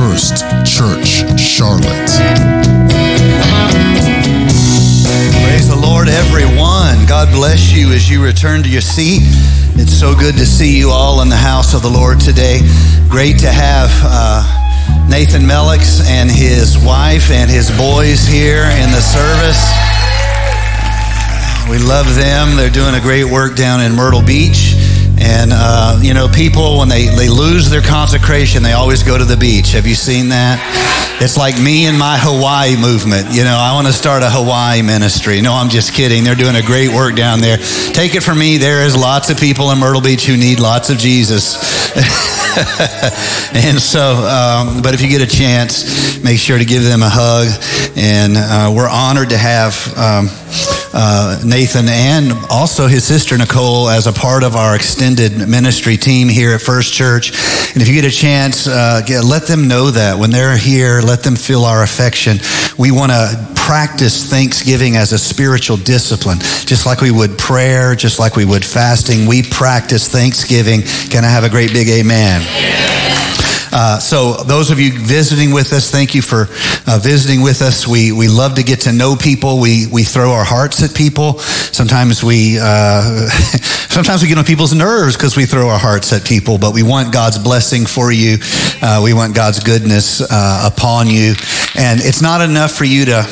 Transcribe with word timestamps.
First 0.00 0.46
Church 0.64 1.38
Charlotte. 1.38 1.84
Praise 5.44 5.68
the 5.68 5.78
Lord, 5.78 6.08
everyone. 6.08 7.04
God 7.06 7.30
bless 7.30 7.70
you 7.70 7.92
as 7.92 8.08
you 8.08 8.24
return 8.24 8.62
to 8.62 8.68
your 8.70 8.80
seat. 8.80 9.20
It's 9.76 9.92
so 9.92 10.14
good 10.14 10.36
to 10.36 10.46
see 10.46 10.78
you 10.78 10.88
all 10.88 11.20
in 11.20 11.28
the 11.28 11.36
house 11.36 11.74
of 11.74 11.82
the 11.82 11.90
Lord 11.90 12.18
today. 12.18 12.60
Great 13.10 13.38
to 13.40 13.52
have 13.52 13.90
uh, 14.02 14.40
Nathan 15.10 15.42
Melix 15.42 16.02
and 16.08 16.30
his 16.30 16.78
wife 16.78 17.30
and 17.30 17.50
his 17.50 17.70
boys 17.76 18.26
here 18.26 18.64
in 18.80 18.88
the 18.96 19.04
service. 19.04 19.60
We 21.68 21.76
love 21.76 22.16
them. 22.16 22.56
They're 22.56 22.70
doing 22.70 22.94
a 22.94 23.02
great 23.02 23.30
work 23.30 23.54
down 23.54 23.82
in 23.82 23.94
Myrtle 23.94 24.22
Beach. 24.22 24.72
And, 25.20 25.50
uh, 25.52 26.00
you 26.02 26.14
know, 26.14 26.28
people, 26.28 26.78
when 26.78 26.88
they, 26.88 27.06
they 27.06 27.28
lose 27.28 27.68
their 27.68 27.82
consecration, 27.82 28.62
they 28.62 28.72
always 28.72 29.02
go 29.02 29.18
to 29.18 29.24
the 29.24 29.36
beach. 29.36 29.72
Have 29.72 29.86
you 29.86 29.94
seen 29.94 30.30
that? 30.30 30.56
It's 31.20 31.36
like 31.36 31.60
me 31.60 31.84
and 31.84 31.98
my 31.98 32.16
Hawaii 32.18 32.80
movement. 32.80 33.28
You 33.30 33.44
know, 33.44 33.52
I 33.52 33.74
want 33.74 33.86
to 33.86 33.92
start 33.92 34.22
a 34.22 34.30
Hawaii 34.30 34.80
ministry. 34.80 35.42
No, 35.42 35.52
I'm 35.52 35.68
just 35.68 35.92
kidding. 35.92 36.24
They're 36.24 36.34
doing 36.34 36.56
a 36.56 36.62
great 36.62 36.88
work 36.88 37.14
down 37.14 37.40
there. 37.40 37.58
Take 37.92 38.14
it 38.14 38.22
from 38.22 38.38
me, 38.38 38.56
there 38.56 38.86
is 38.86 38.96
lots 38.96 39.28
of 39.28 39.38
people 39.38 39.70
in 39.70 39.78
Myrtle 39.78 40.00
Beach 40.00 40.24
who 40.24 40.38
need 40.38 40.60
lots 40.60 40.88
of 40.88 40.96
Jesus. 40.96 41.60
and 43.52 43.78
so, 43.78 44.24
um, 44.24 44.80
but 44.80 44.94
if 44.94 45.02
you 45.02 45.08
get 45.08 45.20
a 45.20 45.28
chance, 45.28 46.24
make 46.24 46.38
sure 46.38 46.56
to 46.56 46.64
give 46.64 46.84
them 46.84 47.02
a 47.02 47.10
hug. 47.12 47.52
And 47.96 48.36
uh, 48.36 48.72
we're 48.74 48.88
honored 48.88 49.28
to 49.30 49.36
have 49.36 49.76
um, 49.98 50.28
uh, 50.92 51.40
Nathan 51.44 51.86
and 51.88 52.32
also 52.50 52.86
his 52.86 53.04
sister 53.04 53.36
Nicole 53.38 53.88
as 53.88 54.06
a 54.06 54.12
part 54.12 54.42
of 54.42 54.56
our 54.56 54.74
extended 54.74 55.48
ministry 55.48 55.96
team 55.96 56.28
here 56.28 56.52
at 56.52 56.60
First 56.60 56.92
Church. 56.92 57.30
And 57.72 57.82
if 57.82 57.88
you 57.88 57.94
get 57.94 58.04
a 58.04 58.10
chance, 58.10 58.66
uh, 58.66 59.02
get, 59.06 59.24
let 59.24 59.46
them 59.46 59.68
know 59.68 59.90
that 59.90 60.18
when 60.18 60.30
they're 60.30 60.56
here, 60.56 61.00
let 61.00 61.22
them 61.22 61.36
feel 61.36 61.64
our 61.64 61.82
affection. 61.82 62.38
We 62.78 62.90
want 62.90 63.12
to 63.12 63.52
practice 63.54 64.28
Thanksgiving 64.28 64.96
as 64.96 65.12
a 65.12 65.18
spiritual 65.18 65.76
discipline, 65.76 66.38
just 66.40 66.86
like 66.86 67.00
we 67.00 67.10
would 67.10 67.38
prayer, 67.38 67.94
just 67.94 68.18
like 68.18 68.36
we 68.36 68.44
would 68.44 68.64
fasting. 68.64 69.26
We 69.26 69.42
practice 69.42 70.08
Thanksgiving. 70.08 70.82
Can 71.10 71.24
I 71.24 71.28
have 71.28 71.44
a 71.44 71.50
great 71.50 71.72
big 71.72 71.88
amen? 71.88 73.09
Uh, 73.72 73.98
so, 73.98 74.34
those 74.44 74.70
of 74.70 74.80
you 74.80 74.92
visiting 74.92 75.52
with 75.52 75.72
us, 75.72 75.90
thank 75.90 76.14
you 76.14 76.22
for 76.22 76.48
uh, 76.86 76.98
visiting 77.00 77.42
with 77.42 77.62
us. 77.62 77.86
We, 77.86 78.12
we 78.12 78.28
love 78.28 78.54
to 78.56 78.62
get 78.62 78.80
to 78.82 78.92
know 78.92 79.14
people. 79.16 79.60
We, 79.60 79.86
we 79.86 80.02
throw 80.02 80.32
our 80.32 80.44
hearts 80.44 80.82
at 80.82 80.94
people. 80.94 81.38
Sometimes 81.38 82.24
we, 82.24 82.58
uh, 82.60 83.28
sometimes 83.88 84.22
we 84.22 84.28
get 84.28 84.38
on 84.38 84.44
people's 84.44 84.74
nerves 84.74 85.16
because 85.16 85.36
we 85.36 85.46
throw 85.46 85.68
our 85.68 85.78
hearts 85.78 86.12
at 86.12 86.24
people, 86.24 86.58
but 86.58 86.74
we 86.74 86.82
want 86.82 87.12
God's 87.12 87.38
blessing 87.38 87.86
for 87.86 88.10
you. 88.10 88.38
Uh, 88.82 89.00
we 89.04 89.14
want 89.14 89.34
God's 89.34 89.60
goodness 89.60 90.20
uh, 90.20 90.70
upon 90.72 91.06
you. 91.06 91.34
And 91.76 92.00
it's 92.00 92.20
not 92.20 92.40
enough 92.40 92.72
for 92.72 92.84
you 92.84 93.04
to, 93.04 93.22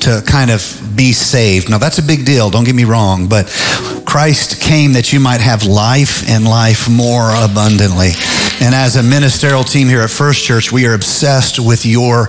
to 0.00 0.22
kind 0.26 0.50
of 0.50 0.60
be 0.94 1.12
saved. 1.12 1.70
Now, 1.70 1.78
that's 1.78 1.98
a 1.98 2.02
big 2.02 2.26
deal, 2.26 2.50
don't 2.50 2.64
get 2.64 2.74
me 2.74 2.84
wrong, 2.84 3.28
but 3.28 3.46
Christ 4.04 4.60
came 4.60 4.92
that 4.92 5.12
you 5.12 5.20
might 5.20 5.40
have 5.40 5.64
life 5.64 6.28
and 6.28 6.44
life 6.44 6.90
more 6.90 7.30
abundantly. 7.30 8.10
And 8.62 8.76
as 8.76 8.94
a 8.94 9.02
ministerial 9.02 9.64
team 9.64 9.88
here 9.88 10.02
at 10.02 10.10
First 10.10 10.44
Church, 10.44 10.70
we 10.70 10.86
are 10.86 10.94
obsessed 10.94 11.58
with 11.58 11.84
your 11.84 12.28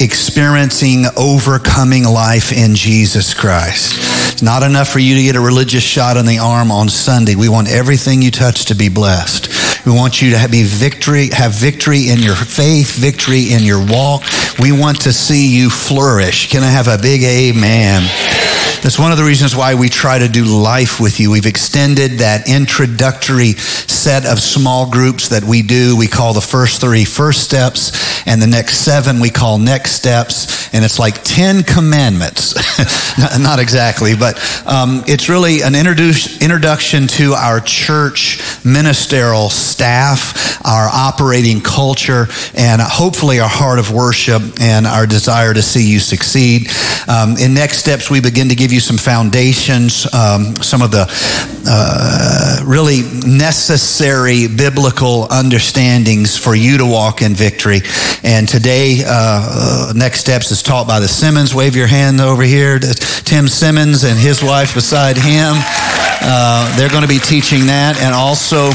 experiencing 0.00 1.04
overcoming 1.14 2.04
life 2.04 2.52
in 2.52 2.74
Jesus 2.74 3.34
Christ. 3.34 3.92
It's 4.32 4.42
not 4.42 4.62
enough 4.62 4.88
for 4.88 4.98
you 4.98 5.14
to 5.14 5.22
get 5.22 5.36
a 5.36 5.40
religious 5.40 5.82
shot 5.82 6.16
in 6.16 6.24
the 6.24 6.38
arm 6.38 6.72
on 6.72 6.88
Sunday. 6.88 7.34
We 7.34 7.50
want 7.50 7.68
everything 7.68 8.22
you 8.22 8.30
touch 8.30 8.64
to 8.66 8.74
be 8.74 8.88
blessed. 8.88 9.84
We 9.84 9.92
want 9.92 10.22
you 10.22 10.30
to 10.30 10.38
have, 10.38 10.50
be 10.50 10.62
victory, 10.62 11.28
have 11.32 11.52
victory 11.52 12.08
in 12.08 12.20
your 12.20 12.34
faith, 12.34 12.96
victory 12.96 13.52
in 13.52 13.62
your 13.62 13.84
walk. 13.84 14.22
We 14.58 14.72
want 14.72 15.02
to 15.02 15.12
see 15.12 15.54
you 15.54 15.68
flourish. 15.68 16.50
Can 16.50 16.62
I 16.62 16.70
have 16.70 16.88
a 16.88 16.96
big 16.96 17.22
amen? 17.22 18.08
That's 18.84 18.98
one 18.98 19.12
of 19.12 19.16
the 19.16 19.24
reasons 19.24 19.56
why 19.56 19.76
we 19.76 19.88
try 19.88 20.18
to 20.18 20.28
do 20.28 20.44
life 20.44 21.00
with 21.00 21.18
you. 21.18 21.30
We've 21.30 21.46
extended 21.46 22.18
that 22.18 22.46
introductory 22.46 23.52
set 23.54 24.26
of 24.26 24.38
small 24.38 24.90
groups 24.90 25.30
that 25.30 25.42
we 25.42 25.62
do. 25.62 25.96
We 25.96 26.06
call 26.06 26.34
the 26.34 26.42
first 26.42 26.82
three 26.82 27.06
first 27.06 27.44
steps, 27.44 28.26
and 28.26 28.42
the 28.42 28.46
next 28.46 28.80
seven 28.80 29.20
we 29.20 29.30
call 29.30 29.56
next 29.56 29.92
steps. 29.92 30.68
And 30.74 30.84
it's 30.84 30.98
like 30.98 31.24
10 31.24 31.62
commandments. 31.62 32.54
Not 33.40 33.58
exactly, 33.58 34.16
but 34.16 34.36
um, 34.66 35.02
it's 35.06 35.30
really 35.30 35.62
an 35.62 35.74
introduce, 35.74 36.42
introduction 36.42 37.06
to 37.06 37.32
our 37.32 37.60
church 37.60 38.64
ministerial 38.66 39.48
staff, 39.48 40.62
our 40.66 40.88
operating 40.92 41.62
culture, 41.62 42.26
and 42.54 42.82
hopefully 42.82 43.40
our 43.40 43.48
heart 43.48 43.78
of 43.78 43.92
worship 43.92 44.42
and 44.60 44.86
our 44.86 45.06
desire 45.06 45.54
to 45.54 45.62
see 45.62 45.90
you 45.90 46.00
succeed. 46.00 46.68
Um, 47.08 47.36
in 47.38 47.54
next 47.54 47.78
steps, 47.78 48.10
we 48.10 48.20
begin 48.20 48.50
to 48.50 48.54
give 48.54 48.72
you 48.72 48.73
some 48.80 48.96
foundations, 48.96 50.06
um, 50.14 50.56
some 50.56 50.82
of 50.82 50.90
the 50.90 51.06
uh, 51.66 52.62
really 52.64 53.02
necessary 53.26 54.46
biblical 54.48 55.26
understandings 55.30 56.36
for 56.36 56.54
you 56.54 56.78
to 56.78 56.86
walk 56.86 57.22
in 57.22 57.34
victory. 57.34 57.80
And 58.22 58.48
today, 58.48 59.02
uh, 59.06 59.92
next 59.94 60.20
steps 60.20 60.50
is 60.50 60.62
taught 60.62 60.86
by 60.86 61.00
the 61.00 61.08
Simmons. 61.08 61.54
Wave 61.54 61.76
your 61.76 61.86
hand 61.86 62.20
over 62.20 62.42
here 62.42 62.78
to 62.78 62.94
Tim 63.24 63.48
Simmons 63.48 64.04
and 64.04 64.18
his 64.18 64.42
wife 64.42 64.74
beside 64.74 65.16
him. 65.16 65.54
Uh, 66.26 66.74
they're 66.76 66.88
going 66.88 67.02
to 67.02 67.08
be 67.08 67.18
teaching 67.18 67.66
that, 67.66 68.00
and 68.00 68.14
also 68.14 68.70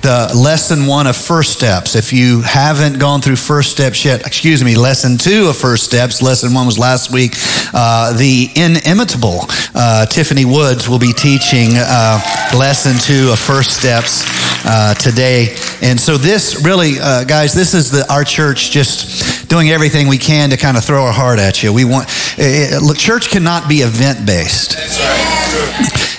the 0.00 0.32
lesson 0.34 0.86
one 0.86 1.06
of 1.06 1.16
first 1.16 1.52
steps. 1.52 1.94
If 1.94 2.12
you 2.12 2.40
haven't 2.40 2.98
gone 2.98 3.20
through 3.20 3.36
first 3.36 3.72
steps 3.72 4.04
yet, 4.04 4.26
excuse 4.26 4.62
me, 4.62 4.76
lesson 4.76 5.18
two 5.18 5.48
of 5.48 5.56
first 5.56 5.84
steps. 5.84 6.22
Lesson 6.22 6.54
one 6.54 6.64
was 6.64 6.78
last 6.78 7.12
week. 7.12 7.32
Uh, 7.74 8.16
the 8.16 8.48
inimitable 8.54 9.40
uh, 9.74 10.06
Tiffany 10.06 10.44
Woods 10.44 10.88
will 10.88 11.00
be 11.00 11.12
teaching 11.12 11.70
uh, 11.74 12.20
lesson 12.56 12.96
two 12.98 13.32
of 13.32 13.38
first 13.38 13.76
steps 13.76 14.22
uh, 14.64 14.94
today. 14.94 15.56
And 15.82 16.00
so 16.00 16.16
this 16.16 16.64
really, 16.64 17.00
uh, 17.00 17.24
guys, 17.24 17.52
this 17.52 17.74
is 17.74 17.90
the, 17.90 18.10
our 18.10 18.24
church 18.24 18.70
just 18.70 19.48
doing 19.48 19.70
everything 19.70 20.08
we 20.08 20.18
can 20.18 20.50
to 20.50 20.56
kind 20.56 20.76
of 20.76 20.84
throw 20.84 21.04
our 21.04 21.12
heart 21.12 21.38
at 21.38 21.62
you. 21.62 21.72
We 21.72 21.84
want 21.84 22.08
it, 22.38 22.80
look, 22.80 22.96
church 22.96 23.28
cannot 23.28 23.68
be 23.68 23.76
event 23.76 24.24
based. 24.24 24.76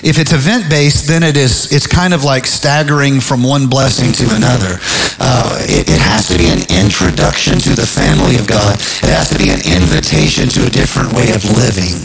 If 0.02 0.18
it's 0.18 0.32
event 0.32 0.70
based, 0.70 1.08
then 1.08 1.22
it 1.22 1.36
is 1.36 1.72
it's 1.72 1.86
kind 1.86 2.14
of 2.14 2.22
like 2.22 2.46
staggering 2.46 3.20
from 3.20 3.42
one 3.42 3.66
blessing 3.66 4.12
to 4.12 4.34
another. 4.34 4.78
Uh, 5.18 5.58
it, 5.66 5.90
it, 5.90 5.98
has 5.98 6.28
to 6.30 6.38
be 6.38 6.46
an 6.46 6.62
introduction 6.70 7.58
to 7.58 7.74
the 7.74 7.84
family 7.84 8.38
of 8.38 8.46
God. 8.46 8.78
It 9.02 9.10
has 9.10 9.28
to 9.34 9.38
be 9.38 9.50
an 9.50 9.58
invitation 9.66 10.48
to 10.54 10.66
a 10.66 10.70
different 10.70 11.12
way 11.12 11.34
of 11.34 11.42
living. 11.58 11.98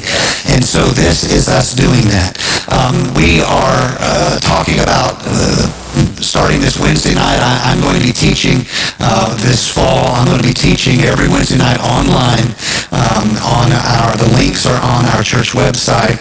And 0.50 0.66
so 0.66 0.82
this 0.98 1.22
is 1.22 1.48
us 1.48 1.78
doing 1.78 2.10
that. 2.10 2.42
Um, 2.74 3.14
we 3.14 3.46
are 3.46 3.84
uh, 4.02 4.40
talking 4.42 4.82
about. 4.82 5.22
Uh, 5.22 5.70
starting 6.18 6.60
this 6.60 6.80
Wednesday 6.80 7.14
night, 7.14 7.38
I, 7.38 7.70
am 7.76 7.82
going 7.82 7.94
to 7.94 8.02
be 8.02 8.12
teaching 8.12 8.66
uh, 8.98 9.30
this 9.46 9.70
fall. 9.70 10.18
I'm 10.18 10.26
going 10.26 10.42
to 10.42 10.48
be 10.48 10.56
teaching 10.56 11.06
every 11.06 11.30
Wednesday 11.30 11.62
night 11.62 11.78
online. 11.78 12.50
Um, 12.90 13.30
on 13.42 13.74
our 13.74 14.14
the 14.18 14.30
links 14.38 14.66
are 14.66 14.78
on 14.78 15.06
our 15.14 15.24
church 15.24 15.52
website. 15.54 16.18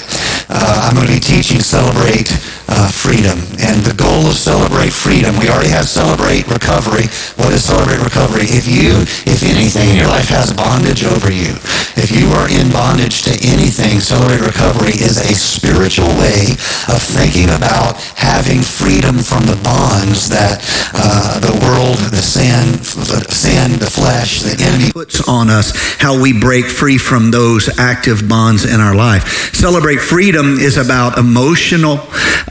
Uh, 0.48 0.88
I'm 0.88 0.94
going 0.94 1.06
to 1.06 1.14
be 1.14 1.20
teaching 1.20 1.60
Celebrate 1.60 2.30
uh, 2.72 2.88
Freedom, 2.88 3.36
and 3.60 3.84
the 3.84 3.94
goal 3.94 4.26
of 4.26 4.34
Celebrate 4.34 4.92
Freedom. 4.92 5.36
We 5.36 5.48
already 5.52 5.70
have 5.70 5.88
Celebrate 5.88 6.48
Recovery. 6.48 7.12
What 7.36 7.52
is 7.52 7.64
Celebrate 7.64 8.00
Recovery? 8.00 8.48
If 8.48 8.64
you, 8.64 9.04
if 9.28 9.44
anything 9.44 9.92
in 9.92 9.96
your 9.96 10.08
life 10.08 10.32
has 10.32 10.52
bondage 10.52 11.04
over 11.04 11.28
you, 11.28 11.52
if 12.00 12.08
you 12.08 12.32
are 12.32 12.48
in 12.48 12.72
bondage 12.72 13.22
to 13.28 13.32
anything, 13.44 14.00
Celebrate 14.00 14.40
Recovery 14.40 14.96
is 14.96 15.20
a 15.20 15.34
spiritual 15.36 16.08
way 16.16 16.56
of 16.88 17.00
thinking 17.02 17.52
about 17.52 18.00
having 18.16 18.64
freedom 18.64 19.20
from 19.20 19.44
the 19.44 19.60
bonds 19.60 20.28
that 20.32 20.64
uh, 20.96 21.36
the 21.44 21.52
world, 21.68 22.00
the 22.08 22.24
sin, 22.24 22.80
the 23.04 23.20
sin, 23.28 23.78
the 23.78 23.90
flesh, 23.90 24.40
the 24.40 24.56
enemy 24.64 24.92
puts 24.92 25.20
on 25.28 25.50
us. 25.50 25.76
How 26.00 26.16
we 26.16 26.32
break 26.32 26.66
free 26.66 26.96
from 26.96 27.30
those 27.30 27.68
active 27.78 28.28
bonds 28.28 28.64
in 28.64 28.80
our 28.80 28.94
life. 28.94 29.52
Celebrate 29.54 30.00
Freedom 30.00 30.31
is 30.40 30.76
about 30.76 31.18
emotional 31.18 31.98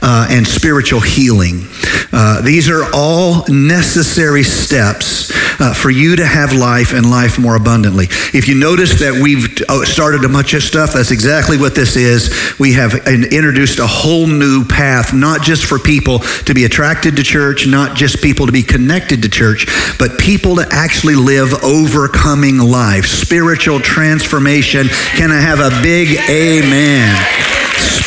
uh, 0.02 0.26
and 0.30 0.46
spiritual 0.46 1.00
healing. 1.00 1.66
Uh, 2.12 2.42
these 2.42 2.68
are 2.68 2.84
all 2.92 3.44
necessary 3.48 4.42
steps 4.42 5.32
uh, 5.60 5.72
for 5.72 5.90
you 5.90 6.16
to 6.16 6.26
have 6.26 6.52
life 6.52 6.92
and 6.92 7.08
life 7.08 7.38
more 7.38 7.56
abundantly. 7.56 8.06
If 8.34 8.48
you 8.48 8.54
notice 8.54 9.00
that 9.00 9.20
we've 9.22 9.48
uh, 9.68 9.84
started 9.84 10.24
a 10.24 10.28
bunch 10.28 10.54
of 10.54 10.62
stuff, 10.62 10.92
that's 10.92 11.10
exactly 11.10 11.56
what 11.56 11.74
this 11.74 11.96
is. 11.96 12.54
We 12.58 12.74
have 12.74 12.94
introduced 13.06 13.78
a 13.78 13.86
whole 13.86 14.26
new 14.26 14.64
path, 14.64 15.14
not 15.14 15.42
just 15.42 15.64
for 15.64 15.78
people 15.78 16.18
to 16.18 16.54
be 16.54 16.64
attracted 16.64 17.16
to 17.16 17.22
church, 17.22 17.66
not 17.66 17.96
just 17.96 18.22
people 18.22 18.46
to 18.46 18.52
be 18.52 18.62
connected 18.62 19.22
to 19.22 19.28
church, 19.28 19.66
but 19.98 20.18
people 20.18 20.56
to 20.56 20.66
actually 20.70 21.14
live 21.14 21.52
overcoming 21.64 22.58
life, 22.58 23.06
spiritual 23.06 23.80
transformation. 23.80 24.88
Can 25.16 25.30
I 25.30 25.40
have 25.40 25.60
a 25.60 25.70
big 25.82 26.18
amen? 26.28 27.51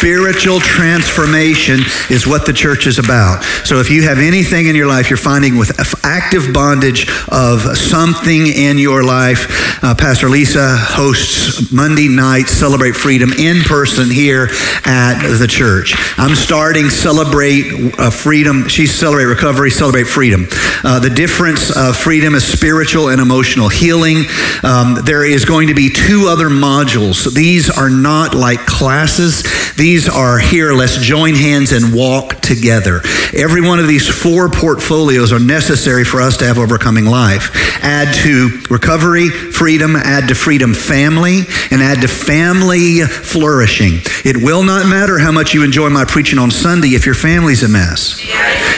Spiritual 0.06 0.60
transformation 0.60 1.80
is 2.12 2.28
what 2.28 2.46
the 2.46 2.54
church 2.54 2.86
is 2.86 3.00
about. 3.00 3.44
So 3.66 3.80
if 3.80 3.90
you 3.90 4.04
have 4.04 4.20
anything 4.20 4.68
in 4.68 4.76
your 4.76 4.86
life 4.86 5.10
you're 5.10 5.18
finding 5.18 5.58
with 5.58 5.72
active 6.06 6.54
bondage 6.54 7.10
of 7.30 7.76
something 7.76 8.46
in 8.46 8.78
your 8.78 9.04
life, 9.04 9.84
uh, 9.84 9.96
Pastor 9.96 10.30
Lisa 10.30 10.78
hosts 10.78 11.72
Monday 11.72 12.08
night 12.08 12.50
Celebrate 12.50 12.96
Freedom 12.96 13.32
in 13.34 13.64
person 13.64 14.12
here 14.12 14.50
at 14.86 15.38
the 15.40 15.48
church. 15.50 15.96
I'm 16.20 16.36
starting 16.36 16.92
Celebrate 16.92 17.98
uh, 17.98 18.12
Freedom. 18.12 18.68
She's 18.68 18.94
Celebrate 18.94 19.26
Recovery, 19.26 19.72
Celebrate 19.72 20.06
Freedom. 20.06 20.46
Uh, 20.84 21.00
the 21.00 21.10
difference 21.10 21.76
of 21.76 21.98
freedom 21.98 22.36
is 22.36 22.46
spiritual 22.46 23.10
and 23.10 23.20
emotional 23.20 23.70
healing. 23.70 24.26
Um, 24.62 25.00
there 25.04 25.26
is 25.26 25.46
going 25.46 25.70
to 25.70 25.74
be 25.74 25.90
two 25.90 26.28
other 26.28 26.50
modules. 26.50 27.34
These 27.34 27.72
are 27.72 27.90
not 27.90 28.36
like 28.36 28.68
classes. 28.68 29.42
These 29.76 29.95
are 30.10 30.38
here, 30.38 30.74
let's 30.74 30.98
join 30.98 31.36
hands 31.36 31.72
and 31.72 31.96
walk 31.96 32.42
together. 32.42 33.02
Every 33.34 33.62
one 33.62 33.80
of 33.80 33.88
these 33.88 34.08
four 34.08 34.50
portfolios 34.50 35.32
are 35.32 35.40
necessary 35.40 36.04
for 36.04 36.22
us 36.22 36.36
to 36.38 36.46
have 36.46 36.58
overcoming 36.58 37.06
life. 37.06 37.52
Add 37.82 38.14
to 38.24 38.62
recovery, 38.70 39.30
freedom, 39.30 39.96
add 39.96 40.28
to 40.28 40.36
freedom 40.36 40.74
family, 40.74 41.44
and 41.72 41.82
add 41.82 42.02
to 42.02 42.10
family 42.10 43.02
flourishing. 43.02 44.02
It 44.26 44.36
will 44.38 44.64
not 44.64 44.86
matter 44.88 45.18
how 45.18 45.32
much 45.32 45.54
you 45.54 45.64
enjoy 45.64 45.90
my 45.90 46.04
preaching 46.04 46.40
on 46.40 46.52
Sunday 46.52 46.90
if 46.90 47.06
your 47.06 47.16
family's 47.16 47.64
a 47.64 47.70
mess. 47.70 48.22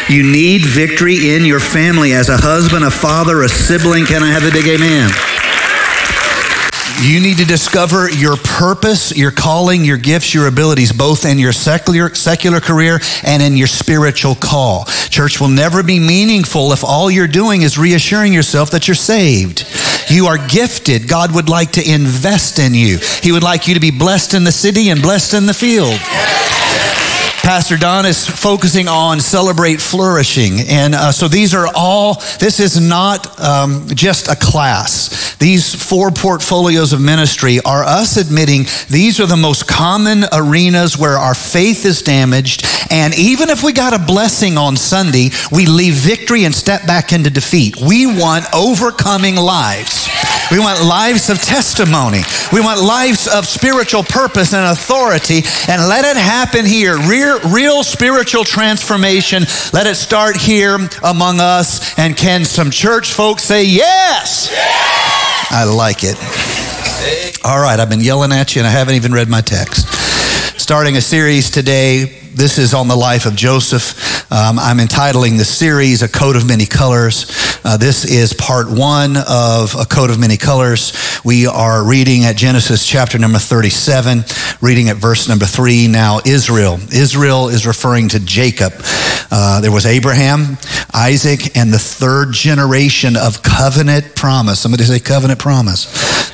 You 0.10 0.22
need 0.24 0.66
victory 0.66 1.32
in 1.32 1.46
your 1.46 1.60
family 1.60 2.14
as 2.14 2.30
a 2.30 2.38
husband, 2.38 2.86
a 2.86 2.92
father, 2.92 3.42
a 3.42 3.50
sibling. 3.50 4.06
Can 4.06 4.22
I 4.22 4.30
have 4.30 4.44
a 4.44 4.52
big 4.52 4.68
amen? 4.68 5.10
You 7.00 7.20
need 7.22 7.38
to 7.38 7.46
discover 7.46 8.10
your 8.10 8.38
purpose, 8.38 9.16
your 9.16 9.30
calling, 9.30 9.86
your 9.86 9.98
gifts, 9.98 10.34
your 10.34 10.48
abilities, 10.48 10.92
both 10.92 11.26
in 11.26 11.38
your 11.38 11.52
secular, 11.52 12.14
secular 12.16 12.60
career 12.60 13.00
and 13.24 13.44
in 13.44 13.56
your 13.56 13.68
spiritual 13.68 14.34
call. 14.34 14.86
Church 14.86 15.40
will 15.40 15.48
never 15.48 15.84
be 15.84 16.00
meaningful 16.00 16.72
if 16.72 16.84
all 16.84 17.12
you're 17.12 17.28
doing 17.28 17.62
is 17.62 17.78
reassuring 17.78 18.34
yourself 18.34 18.72
that 18.72 18.88
you're 18.88 18.96
saved. 18.96 19.66
You 20.10 20.26
are 20.26 20.40
gifted. 20.48 21.08
God 21.08 21.36
would 21.36 21.50
like 21.50 21.74
to 21.74 21.88
invest 21.88 22.58
in 22.58 22.74
you. 22.74 22.98
He 23.22 23.32
would 23.32 23.44
like 23.44 23.68
you 23.68 23.76
to 23.76 23.80
be 23.80 23.92
blessed 23.92 24.34
in 24.34 24.44
the 24.44 24.52
city 24.52 24.90
and 24.90 25.00
blessed 25.00 25.36
in 25.36 25.46
the 25.46 25.54
field. 25.54 26.00
Pastor 27.44 27.78
Don 27.78 28.06
is 28.06 28.28
focusing 28.28 28.88
on 28.88 29.20
celebrate 29.20 29.80
flourishing. 29.80 30.60
And 30.68 30.94
uh, 30.94 31.12
so 31.12 31.28
these 31.28 31.54
are 31.54 31.68
all, 31.74 32.16
this 32.40 32.60
is 32.60 32.80
not 32.80 33.40
um, 33.40 33.88
just 33.88 34.28
a 34.28 34.36
class. 34.36 35.36
These 35.38 35.74
four 35.74 36.12
portfolios 36.12 36.94
of 36.94 37.02
ministry 37.02 37.60
are 37.64 37.84
us 37.84 38.18
admitting 38.18 38.66
these 38.90 39.20
are 39.20 39.28
the 39.28 39.38
most 39.38 39.68
common 39.68 40.26
arenas 40.34 40.98
where 40.98 41.18
our 41.18 41.36
faith 41.36 41.86
is 41.86 42.02
damaged. 42.02 42.66
And 42.90 43.18
even 43.18 43.50
if 43.50 43.64
we 43.64 43.72
got 43.72 43.94
a 43.94 44.00
blessing 44.00 44.58
on 44.58 44.76
Sunday, 44.76 45.30
we 45.52 45.66
leave 45.68 45.94
victory 45.94 46.44
and 46.44 46.54
step 46.54 46.86
back 46.86 47.14
into 47.14 47.30
defeat. 47.30 47.78
We 47.78 48.08
want 48.08 48.46
overcoming 48.54 49.36
lives. 49.36 50.10
We 50.50 50.60
want 50.60 50.82
lives 50.82 51.30
of 51.30 51.42
testimony. 51.42 52.22
We 52.54 52.62
want 52.62 52.82
lives 52.82 53.28
of 53.28 53.46
spiritual 53.46 54.04
purpose 54.04 54.54
and 54.54 54.66
authority. 54.66 55.44
And 55.68 55.88
let 55.88 56.06
it 56.06 56.16
happen 56.16 56.66
here. 56.66 56.98
Real, 57.46 57.84
spiritual 57.84 58.44
transformation. 58.44 59.44
Let 59.74 59.88
it 59.88 59.96
start 59.96 60.38
here 60.38 60.78
among 61.04 61.40
us. 61.40 61.98
And 61.98 62.16
can 62.16 62.46
some 62.46 62.72
church 62.72 63.14
folks 63.14 63.44
say 63.44 63.66
yes? 63.66 64.50
yes! 64.52 65.48
I 65.52 65.64
like 65.64 66.04
it. 66.04 66.18
All 67.46 67.60
right, 67.60 67.80
I've 67.80 67.90
been 67.90 68.02
yelling 68.02 68.32
at 68.32 68.56
you 68.56 68.62
and 68.62 68.68
I 68.68 68.72
haven't 68.72 68.96
even 68.96 69.14
read 69.14 69.30
my 69.30 69.42
text. 69.42 69.88
Starting 70.60 70.98
a 70.98 71.02
series 71.02 71.50
today 71.50 72.18
this 72.38 72.60
is 72.60 72.76
on 72.76 72.88
the 72.88 72.96
life 72.96 73.26
of 73.26 73.36
Joseph. 73.36 74.17
Um, 74.30 74.60
I'm 74.60 74.82
entitling 74.82 75.38
the 75.38 75.46
series 75.46 76.02
A 76.02 76.10
Coat 76.10 76.36
of 76.36 76.46
Many 76.46 76.66
Colors. 76.66 77.32
Uh, 77.64 77.78
this 77.78 78.04
is 78.04 78.34
part 78.34 78.70
one 78.70 79.16
of 79.16 79.74
A 79.80 79.86
Coat 79.86 80.10
of 80.10 80.20
Many 80.20 80.36
Colors. 80.36 80.92
We 81.24 81.48
are 81.48 81.88
reading 81.88 82.26
at 82.26 82.36
Genesis 82.36 82.86
chapter 82.86 83.18
number 83.18 83.40
37, 83.40 84.26
reading 84.60 84.90
at 84.90 84.98
verse 84.98 85.30
number 85.30 85.46
three. 85.46 85.88
Now, 85.88 86.20
Israel. 86.26 86.78
Israel 86.92 87.48
is 87.48 87.66
referring 87.66 88.10
to 88.10 88.20
Jacob. 88.20 88.74
Uh, 89.32 89.62
there 89.62 89.72
was 89.72 89.86
Abraham, 89.86 90.58
Isaac, 90.94 91.56
and 91.56 91.74
the 91.74 91.80
third 91.80 92.34
generation 92.34 93.16
of 93.16 93.44
covenant 93.44 94.14
promise. 94.14 94.60
Somebody 94.60 94.84
say 94.84 95.00
covenant 95.00 95.40
promise. 95.40 95.86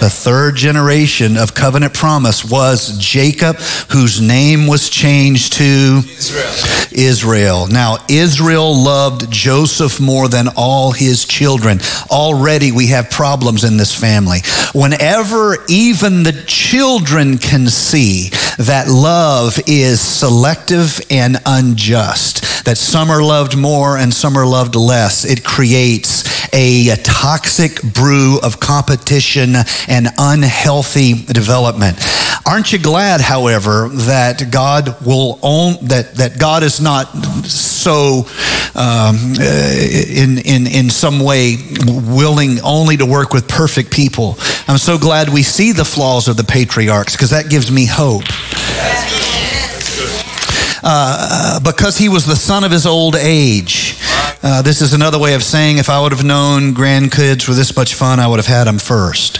The 0.04 0.10
third 0.10 0.58
generation 0.58 1.38
of 1.38 1.54
covenant 1.54 1.94
promise 1.94 2.44
was 2.44 2.98
Jacob, 2.98 3.56
whose 3.90 4.20
name 4.20 4.68
was 4.68 4.90
changed 4.90 5.54
to 5.54 6.02
Israel. 6.06 6.84
Israel. 6.92 7.68
Now, 7.68 7.98
Israel 8.10 8.76
loved 8.76 9.32
Joseph 9.32 10.02
more 10.02 10.28
than 10.28 10.50
all 10.58 10.92
his 10.92 11.24
children. 11.24 11.80
Already 12.12 12.74
we 12.74 12.88
have 12.88 13.10
problems 13.10 13.64
in 13.64 13.78
this 13.78 13.98
family. 13.98 14.40
Whenever 14.74 15.64
even 15.70 16.24
the 16.24 16.44
children 16.48 17.38
can 17.38 17.68
see 17.68 18.30
that 18.58 18.90
love 18.90 19.58
is 19.68 20.02
selective 20.02 21.00
and 21.10 21.38
unjust, 21.46 22.66
that 22.66 22.78
some 22.78 23.10
are 23.10 23.24
loved 23.24 23.58
more 23.58 23.98
and 23.98 24.14
some 24.14 24.38
are 24.38 24.46
loved 24.46 24.76
less, 24.76 25.24
it 25.24 25.46
creates 25.46 26.24
a, 26.54 26.90
a 26.90 26.98
toxic 26.98 27.82
brew 27.82 28.40
of 28.44 28.60
competition 28.60 29.56
and 29.94 30.08
unhealthy 30.18 31.14
development. 31.14 32.00
Aren't 32.48 32.74
you 32.74 32.80
glad, 32.80 33.22
however, 33.22 33.90
that 33.90 34.50
God 34.52 35.06
will 35.06 35.40
own 35.44 35.86
that 35.88 36.16
that 36.16 36.40
God 36.40 36.64
is 36.64 36.82
not 36.82 37.06
so 37.46 38.26
um, 38.74 39.36
in 39.40 40.40
in 40.40 40.66
in 40.66 40.90
some 40.90 41.20
way 41.20 41.58
willing 41.78 42.60
only 42.62 42.98
to 42.98 43.06
work 43.06 43.34
with 43.34 43.48
perfect 43.48 43.92
people? 43.92 44.36
I'm 44.68 44.80
so 44.80 44.98
glad 44.98 45.30
we 45.30 45.44
see 45.44 45.74
the 45.74 45.86
flaws 45.86 46.28
of 46.28 46.38
the 46.38 46.44
patriarchs 46.44 47.16
because 47.16 47.30
that 47.30 47.50
gives 47.50 47.72
me 47.72 47.86
hope. 47.86 48.24
Uh, 50.84 51.60
because 51.62 51.98
he 51.98 52.10
was 52.10 52.26
the 52.26 52.36
son 52.36 52.64
of 52.64 52.72
his 52.72 52.86
old 52.86 53.16
age. 53.16 53.98
Uh, 54.46 54.62
this 54.62 54.82
is 54.82 54.92
another 54.92 55.18
way 55.18 55.36
of 55.36 55.42
saying 55.42 55.78
if 55.78 55.90
I 55.90 56.02
would 56.02 56.12
have 56.12 56.26
known 56.26 56.74
grandkids 56.74 57.48
were 57.48 57.54
this 57.54 57.74
much 57.78 57.94
fun, 57.94 58.20
I 58.20 58.28
would 58.28 58.40
have 58.40 58.46
had 58.46 58.66
them 58.66 58.78
first. 58.78 59.40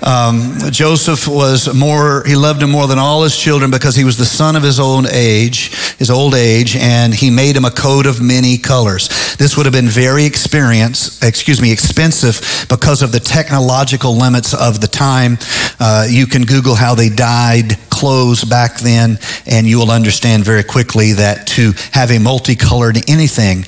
Um, 0.00 0.58
Joseph 0.70 1.26
was 1.26 1.74
more, 1.74 2.22
he 2.24 2.36
loved 2.36 2.62
him 2.62 2.70
more 2.70 2.86
than 2.86 3.00
all 3.00 3.24
his 3.24 3.36
children 3.36 3.72
because 3.72 3.96
he 3.96 4.04
was 4.04 4.16
the 4.16 4.24
son 4.24 4.54
of 4.54 4.62
his 4.62 4.78
own 4.78 5.06
age, 5.10 5.74
his 5.96 6.08
old 6.08 6.34
age, 6.34 6.76
and 6.76 7.12
he 7.12 7.30
made 7.30 7.56
him 7.56 7.64
a 7.64 7.70
coat 7.72 8.06
of 8.06 8.22
many 8.22 8.58
colors. 8.58 9.08
This 9.36 9.56
would 9.56 9.66
have 9.66 9.72
been 9.72 9.88
very 9.88 10.24
experience, 10.24 11.20
excuse 11.20 11.60
me, 11.60 11.72
expensive 11.72 12.66
because 12.68 13.02
of 13.02 13.10
the 13.10 13.18
technological 13.20 14.16
limits 14.16 14.54
of 14.54 14.80
the 14.80 14.86
time. 14.86 15.38
Uh, 15.80 16.06
you 16.08 16.26
can 16.26 16.42
Google 16.42 16.76
how 16.76 16.94
they 16.94 17.08
dyed 17.08 17.76
clothes 17.98 18.44
back 18.44 18.78
then, 18.78 19.18
and 19.44 19.66
you 19.66 19.78
will 19.78 19.90
understand 19.90 20.44
very 20.44 20.62
quickly 20.62 21.14
that 21.14 21.48
to 21.48 21.72
have 21.92 22.10
a 22.12 22.18
multicolored 22.18 22.98
anything 23.10 23.64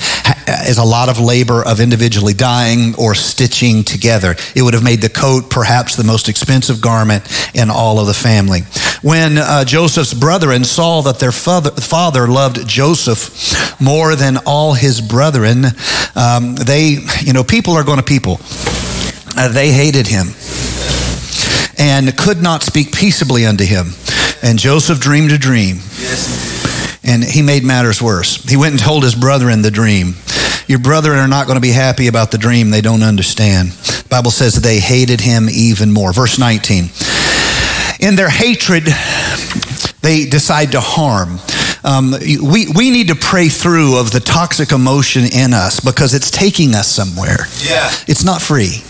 is 0.68 0.78
a 0.78 0.84
lot 0.84 1.08
of 1.08 1.18
labor 1.18 1.64
of 1.64 1.80
individually 1.80 2.34
dyeing 2.34 2.94
or 2.96 3.14
stitching 3.14 3.82
together. 3.82 4.36
It 4.54 4.62
would 4.62 4.74
have 4.74 4.84
made 4.84 5.00
the 5.00 5.08
coat 5.08 5.50
perhaps 5.50 5.96
the 5.96 6.04
most 6.04 6.28
expensive 6.28 6.80
garment 6.80 7.24
in 7.54 7.70
all 7.70 7.98
of 7.98 8.06
the 8.06 8.14
family. 8.14 8.60
When 9.02 9.38
uh, 9.38 9.64
Joseph's 9.64 10.14
brethren 10.14 10.62
saw 10.64 11.02
that 11.02 11.18
their 11.18 11.32
father, 11.32 11.70
father, 11.72 12.28
loved 12.28 12.68
Joseph 12.68 13.80
more 13.80 14.14
than 14.14 14.36
all 14.46 14.74
his 14.74 15.00
brethren, 15.00 15.64
um, 16.14 16.54
they, 16.54 16.98
you 17.20 17.32
know, 17.32 17.42
people 17.42 17.74
are 17.74 17.84
going 17.84 17.98
to 17.98 18.04
people. 18.04 18.40
Uh, 19.36 19.48
they 19.48 19.72
hated 19.72 20.06
him 20.06 20.28
and 21.78 22.16
could 22.16 22.42
not 22.42 22.62
speak 22.62 22.92
peaceably 22.92 23.46
unto 23.46 23.64
him. 23.64 23.86
And 24.42 24.58
Joseph 24.58 25.00
dreamed 25.00 25.32
a 25.32 25.38
dream. 25.38 25.76
And 27.02 27.24
he 27.24 27.42
made 27.42 27.64
matters 27.64 28.00
worse. 28.00 28.42
He 28.44 28.56
went 28.56 28.72
and 28.72 28.80
told 28.80 29.02
his 29.02 29.14
brethren 29.14 29.62
the 29.62 29.70
dream. 29.70 30.14
Your 30.66 30.78
brethren 30.78 31.18
are 31.18 31.28
not 31.28 31.46
going 31.46 31.56
to 31.56 31.60
be 31.60 31.72
happy 31.72 32.06
about 32.06 32.30
the 32.30 32.38
dream 32.38 32.70
they 32.70 32.80
don't 32.80 33.02
understand. 33.02 33.70
The 33.70 34.08
Bible 34.08 34.30
says 34.30 34.54
they 34.54 34.78
hated 34.78 35.20
him 35.20 35.48
even 35.50 35.92
more. 35.92 36.12
Verse 36.12 36.38
19. 36.38 36.84
In 38.00 38.14
their 38.14 38.30
hatred, 38.30 38.84
they 40.00 40.26
decide 40.26 40.72
to 40.72 40.80
harm. 40.80 41.38
Um, 41.82 42.12
we, 42.12 42.68
we 42.68 42.90
need 42.90 43.08
to 43.08 43.14
pray 43.14 43.48
through 43.48 43.98
of 43.98 44.10
the 44.10 44.20
toxic 44.20 44.70
emotion 44.72 45.24
in 45.24 45.54
us 45.54 45.80
because 45.80 46.14
it's 46.14 46.30
taking 46.30 46.74
us 46.74 46.88
somewhere. 46.88 47.46
Yeah. 47.58 47.90
It's 48.06 48.24
not 48.24 48.40
free. 48.40 48.82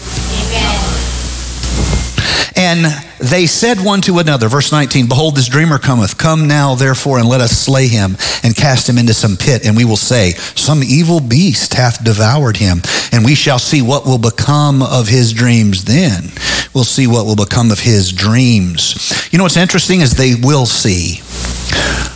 And 2.57 2.85
they 3.19 3.47
said 3.47 3.79
one 3.85 4.01
to 4.03 4.19
another, 4.19 4.49
verse 4.49 4.73
19, 4.73 5.09
Behold, 5.09 5.37
this 5.37 5.49
dreamer 5.49 5.79
cometh. 5.79 6.19
Come 6.19 6.49
now, 6.49 6.75
therefore, 6.75 7.19
and 7.19 7.29
let 7.29 7.41
us 7.41 7.53
slay 7.53 7.89
him 7.89 8.17
and 8.43 8.55
cast 8.57 8.89
him 8.89 8.99
into 8.99 9.15
some 9.15 9.37
pit. 9.37 9.65
And 9.65 9.77
we 9.77 9.85
will 9.85 9.97
say, 9.97 10.33
Some 10.33 10.83
evil 10.83 11.21
beast 11.21 11.75
hath 11.75 12.03
devoured 12.05 12.57
him. 12.57 12.83
And 13.13 13.25
we 13.25 13.35
shall 13.35 13.59
see 13.59 13.83
what 13.83 14.05
will 14.05 14.19
become 14.19 14.83
of 14.83 15.09
his 15.09 15.33
dreams 15.33 15.85
then. 15.85 16.31
We'll 16.75 16.85
see 16.85 17.07
what 17.07 17.27
will 17.27 17.37
become 17.37 17.71
of 17.71 17.81
his 17.81 18.13
dreams. 18.13 19.29
You 19.33 19.39
know 19.39 19.45
what's 19.45 19.57
interesting 19.57 20.01
is 20.01 20.15
they 20.15 20.35
will 20.35 20.67
see. 20.67 21.21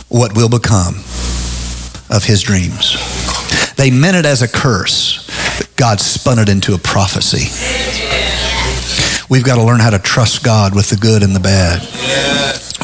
what 0.09 0.35
will 0.35 0.49
become 0.49 0.95
of 2.09 2.23
his 2.23 2.41
dreams. 2.41 2.95
They 3.75 3.91
meant 3.91 4.15
it 4.15 4.25
as 4.25 4.41
a 4.41 4.47
curse, 4.47 5.27
but 5.57 5.75
God 5.75 5.99
spun 5.99 6.39
it 6.39 6.47
into 6.49 6.73
a 6.73 6.77
prophecy. 6.77 7.49
We've 9.29 9.43
got 9.43 9.55
to 9.55 9.63
learn 9.63 9.79
how 9.79 9.89
to 9.89 9.99
trust 9.99 10.43
God 10.43 10.75
with 10.75 10.89
the 10.89 10.95
good 10.95 11.23
and 11.23 11.35
the 11.35 11.39
bad. 11.39 11.81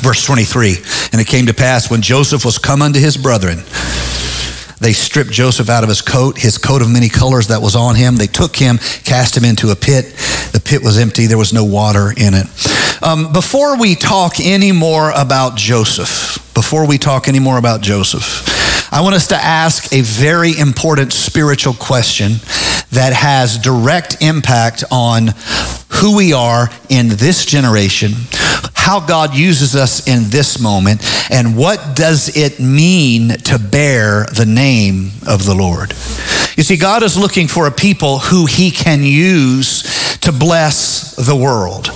Verse 0.02 0.26
23 0.26 0.76
And 1.12 1.22
it 1.22 1.28
came 1.28 1.46
to 1.46 1.54
pass 1.54 1.92
when 1.92 2.02
Joseph 2.02 2.44
was 2.44 2.58
come 2.58 2.82
unto 2.82 3.00
his 3.00 3.18
brethren, 3.18 3.64
they 4.80 4.94
stripped 4.94 5.30
Joseph 5.30 5.70
out 5.70 5.84
of 5.84 5.90
his 5.90 6.02
coat, 6.02 6.40
his 6.40 6.58
coat 6.58 6.82
of 6.82 6.90
many 6.90 7.08
colors 7.08 7.50
that 7.50 7.62
was 7.62 7.76
on 7.76 7.96
him. 7.96 8.16
They 8.16 8.26
took 8.26 8.56
him, 8.56 8.80
cast 9.04 9.38
him 9.38 9.46
into 9.46 9.70
a 9.70 9.76
pit. 9.76 10.06
The 10.54 10.62
pit 10.64 10.82
was 10.84 10.98
empty, 10.98 11.28
there 11.28 11.38
was 11.38 11.54
no 11.54 11.64
water 11.64 12.12
in 12.12 12.34
it. 12.34 12.48
Um, 13.04 13.32
before 13.32 13.80
we 13.80 13.94
talk 13.94 14.40
any 14.40 14.72
more 14.72 15.12
about 15.12 15.56
Joseph, 15.56 16.52
before 16.56 16.88
we 16.88 16.98
talk 16.98 17.28
any 17.28 17.40
more 17.40 17.58
about 17.60 17.82
Joseph, 17.82 18.48
I 18.92 19.02
want 19.02 19.16
us 19.16 19.28
to 19.28 19.36
ask 19.36 19.94
a 19.94 20.02
very 20.02 20.58
important 20.58 21.14
spiritual 21.14 21.74
question 21.74 22.34
that 22.92 23.14
has 23.14 23.58
direct 23.58 24.18
impact 24.22 24.84
on 24.92 25.28
who 25.94 26.16
we 26.16 26.34
are 26.34 26.70
in 26.90 27.10
this 27.10 27.46
generation, 27.46 28.12
how 28.74 29.00
God 29.00 29.36
uses 29.36 29.76
us 29.76 30.08
in 30.08 30.30
this 30.30 30.60
moment, 30.60 31.02
and 31.30 31.56
what 31.58 31.96
does 31.96 32.36
it 32.36 32.60
mean 32.60 33.30
to 33.30 33.60
bear 33.60 34.26
the 34.26 34.46
name 34.46 35.12
of 35.28 35.46
the 35.46 35.56
Lord. 35.56 35.92
You 36.58 36.64
see, 36.64 36.78
God 36.78 37.04
is 37.04 37.18
looking 37.18 37.48
for 37.48 37.68
a 37.68 37.72
people 37.72 38.20
who 38.20 38.46
he 38.46 38.72
can 38.72 39.04
use 39.04 40.18
to 40.20 40.32
bless 40.32 41.16
the 41.16 41.36
world. 41.36 41.88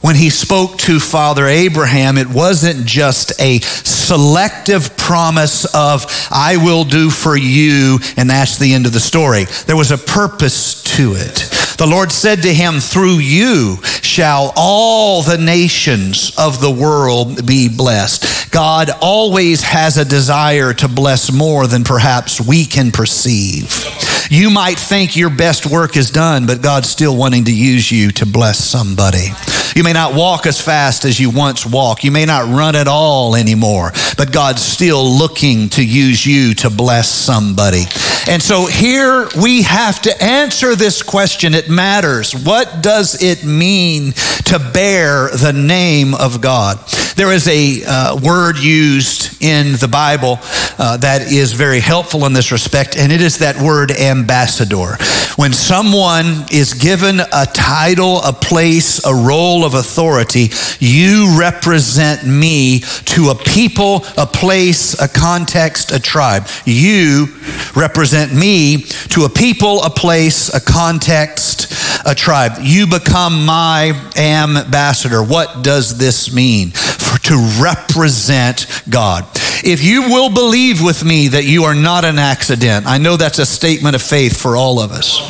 When 0.00 0.16
he 0.16 0.30
spoke 0.30 0.78
to 0.78 0.98
Father 0.98 1.46
Abraham, 1.46 2.16
it 2.16 2.28
wasn't 2.28 2.86
just 2.86 3.38
a 3.40 3.60
selective 3.60 4.96
promise 4.96 5.66
of, 5.74 6.06
I 6.30 6.56
will 6.56 6.84
do 6.84 7.10
for 7.10 7.36
you, 7.36 7.98
and 8.16 8.30
that's 8.30 8.58
the 8.58 8.72
end 8.72 8.86
of 8.86 8.92
the 8.92 9.00
story. 9.00 9.44
There 9.66 9.76
was 9.76 9.90
a 9.90 9.98
purpose 9.98 10.82
to 10.96 11.14
it. 11.16 11.59
The 11.80 11.86
Lord 11.86 12.12
said 12.12 12.42
to 12.42 12.52
him, 12.52 12.78
Through 12.78 13.20
you 13.20 13.78
shall 14.02 14.52
all 14.54 15.22
the 15.22 15.38
nations 15.38 16.30
of 16.36 16.60
the 16.60 16.70
world 16.70 17.46
be 17.46 17.70
blessed. 17.74 18.52
God 18.52 18.90
always 19.00 19.62
has 19.62 19.96
a 19.96 20.04
desire 20.04 20.74
to 20.74 20.88
bless 20.88 21.32
more 21.32 21.66
than 21.66 21.82
perhaps 21.82 22.38
we 22.38 22.66
can 22.66 22.90
perceive. 22.90 23.86
You 24.28 24.50
might 24.50 24.78
think 24.78 25.16
your 25.16 25.30
best 25.30 25.66
work 25.66 25.96
is 25.96 26.10
done, 26.10 26.46
but 26.46 26.62
God's 26.62 26.88
still 26.88 27.16
wanting 27.16 27.44
to 27.44 27.54
use 27.54 27.90
you 27.90 28.10
to 28.12 28.26
bless 28.26 28.58
somebody. 28.58 29.28
You 29.74 29.84
may 29.84 29.92
not 29.92 30.14
walk 30.14 30.46
as 30.46 30.60
fast 30.60 31.04
as 31.04 31.20
you 31.20 31.30
once 31.30 31.64
walked. 31.64 32.04
You 32.04 32.10
may 32.10 32.26
not 32.26 32.52
run 32.52 32.74
at 32.74 32.88
all 32.88 33.36
anymore, 33.36 33.92
but 34.16 34.32
God's 34.32 34.62
still 34.62 35.04
looking 35.04 35.68
to 35.70 35.84
use 35.84 36.26
you 36.26 36.54
to 36.56 36.70
bless 36.70 37.08
somebody. 37.08 37.84
And 38.28 38.42
so 38.42 38.66
here 38.66 39.28
we 39.40 39.62
have 39.62 40.02
to 40.02 40.22
answer 40.22 40.76
this 40.76 41.02
question. 41.02 41.54
It 41.54 41.70
matters. 41.70 42.34
What 42.34 42.82
does 42.82 43.22
it 43.22 43.44
mean 43.44 44.12
to 44.46 44.58
bear 44.72 45.30
the 45.30 45.52
name 45.52 46.14
of 46.14 46.40
God? 46.40 46.78
There 47.16 47.32
is 47.32 47.48
a 47.48 47.82
uh, 47.86 48.16
word 48.22 48.58
used 48.58 49.42
in 49.42 49.72
the 49.72 49.88
Bible 49.88 50.38
uh, 50.78 50.96
that 50.98 51.32
is 51.32 51.52
very 51.52 51.80
helpful 51.80 52.26
in 52.26 52.32
this 52.32 52.52
respect, 52.52 52.96
and 52.96 53.10
it 53.10 53.20
is 53.20 53.38
that 53.38 53.60
word 53.60 53.90
ambassador. 54.10 54.96
When 55.36 55.52
someone 55.52 56.44
is 56.52 56.74
given 56.74 57.20
a 57.20 57.46
title, 57.46 58.20
a 58.22 58.32
place, 58.32 59.04
a 59.06 59.14
role 59.14 59.64
of 59.64 59.74
authority, 59.74 60.50
you 60.80 61.38
represent 61.38 62.26
me 62.26 62.80
to 63.06 63.30
a 63.30 63.34
people, 63.34 64.04
a 64.18 64.26
place, 64.26 65.00
a 65.00 65.08
context, 65.08 65.92
a 65.92 66.00
tribe. 66.00 66.46
You 66.66 67.28
represent 67.74 68.34
me 68.34 68.82
to 69.10 69.24
a 69.24 69.28
people, 69.28 69.82
a 69.82 69.90
place, 69.90 70.52
a 70.52 70.60
context, 70.60 71.72
a 72.04 72.14
tribe. 72.14 72.58
You 72.60 72.86
become 72.86 73.46
my 73.46 73.92
ambassador. 74.16 75.22
What 75.22 75.62
does 75.62 75.96
this 75.96 76.34
mean? 76.34 76.70
For 76.70 77.18
to 77.18 77.62
represent 77.62 78.66
God. 78.90 79.26
If 79.62 79.84
you 79.84 80.02
will 80.02 80.30
believe 80.30 80.82
with 80.82 81.04
me 81.04 81.28
that 81.28 81.44
you 81.44 81.64
are 81.64 81.74
not 81.74 82.04
an 82.04 82.18
accident, 82.18 82.86
I 82.86 82.98
know 82.98 83.16
that's 83.16 83.38
a 83.38 83.46
statement 83.46 83.94
of 83.94 84.02
faith 84.02 84.40
for 84.40 84.56
all 84.56 84.80
of 84.80 84.90
us. 84.90 85.20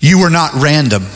You 0.00 0.20
were 0.20 0.30
not 0.30 0.52
random. 0.54 1.06